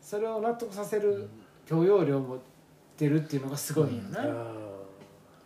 [0.00, 1.28] それを納得させる
[1.66, 2.38] 許容量を持っ
[2.98, 4.52] てるっていうのがすごいんよな、あ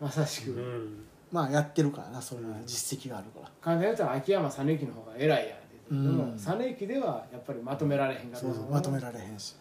[0.00, 0.98] まさしく、
[1.30, 3.50] まあやってるからなそれは実績があるから。
[3.60, 5.58] 簡単に言うと秋山実之の方が偉いやん
[5.90, 8.38] でも実之ではやっぱりまとめられへんかった。
[8.38, 9.56] そうそうのまとめられへんし。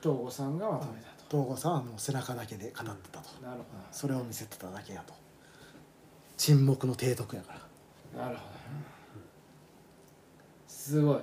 [0.00, 3.28] 東郷さんがまとめた東郷さんはもう背中だけで語ってたと。
[3.30, 5.14] と、なるほそれを見せてただけやと。
[6.36, 7.58] 沈黙の提督やから。
[8.14, 8.48] どなるほど
[10.68, 11.20] すごい、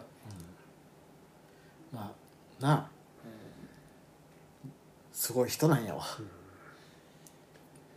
[1.92, 2.14] ま
[2.60, 2.96] あなあ。
[5.12, 6.04] すごい人なんやわ、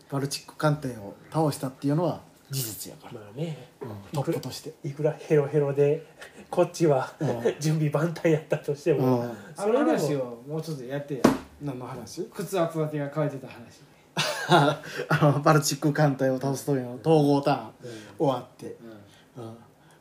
[0.08, 3.68] バルチック艦隊を倒したっていうのは事実やから、まあね。
[3.80, 3.88] うん。
[4.12, 6.06] トップとして、いくらヘロヘロで
[6.50, 7.54] こっちはうん。
[7.60, 11.20] 準備万端やったとしてうもん、あの話をもうちょっとやってや
[11.60, 12.22] 何の話？
[12.34, 13.82] 靴厚立てが書いてた話。
[14.48, 14.82] あ
[15.22, 17.70] のバルチック艦隊を倒す時の統合ターン
[18.18, 18.76] 終わって、
[19.36, 19.44] うん。
[19.44, 19.56] うん、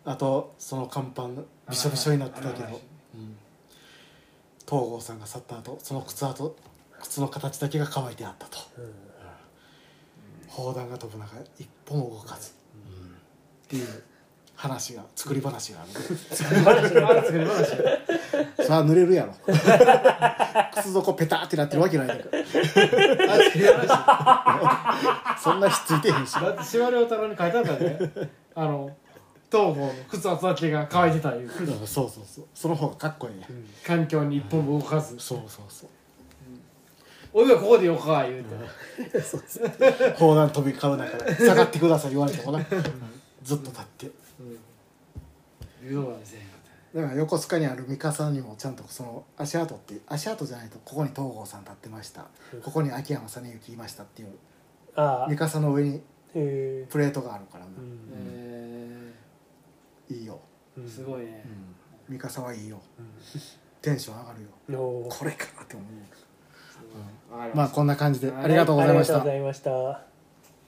[0.06, 1.28] あとその甲板
[1.70, 2.80] びしょびしょになってたけど、ん、東
[4.66, 6.56] 郷さんが去った後その靴跡
[7.02, 8.58] 靴の形だけが乾いてあったと。
[8.78, 9.07] うん
[10.58, 12.54] 砲弾が飛ぶ中一歩も動かず、っ
[13.68, 13.88] ていう
[14.56, 17.00] 話が作り話がある作り話作
[17.38, 19.36] り話それは濡れるやろ。
[20.74, 22.30] 靴底ペターってなってるわけないねんか。
[22.32, 22.44] らあ
[23.38, 25.44] 作り話。
[25.44, 26.34] そんなひっついてへんし。
[26.34, 28.00] だって司馬遼太郎に書いてあったね
[28.56, 28.90] あの
[29.52, 31.42] 東郷の靴厚立てが乾いてたいう。
[31.42, 31.50] うん
[31.86, 32.46] そうそうそう。
[32.56, 33.48] その方がかっこいいね、
[33.86, 35.20] 環境に一本も動かず。
[35.20, 35.90] そうそうそう
[37.34, 38.56] おいはここでよか言うて
[40.18, 42.60] 砲弾飛び交う中下がってください言われてもな、
[43.44, 44.12] ずっと立って。
[45.84, 52.26] 言うのはせへんかっだから横須賀にある三笠にもちゃんとその足跡って足跡じゃないとここに東郷さん立ってました。
[52.64, 54.30] ここに秋山実之いましたっていう
[54.96, 55.30] ああ。
[55.30, 56.02] 三笠の上にへ
[56.36, 56.88] え。
[56.90, 57.72] プレートがあるからな。
[57.72, 57.82] う、た
[58.18, 59.14] え
[60.10, 61.44] いいよ、ー、すごいね。
[62.10, 62.82] うん、三笠はいいよ。
[63.82, 64.50] テンション上がるよ。
[64.70, 65.88] のこれかって思う
[67.54, 69.14] まあこんな感じではいありがとうございました。
[69.16, 70.07] ありがとうございました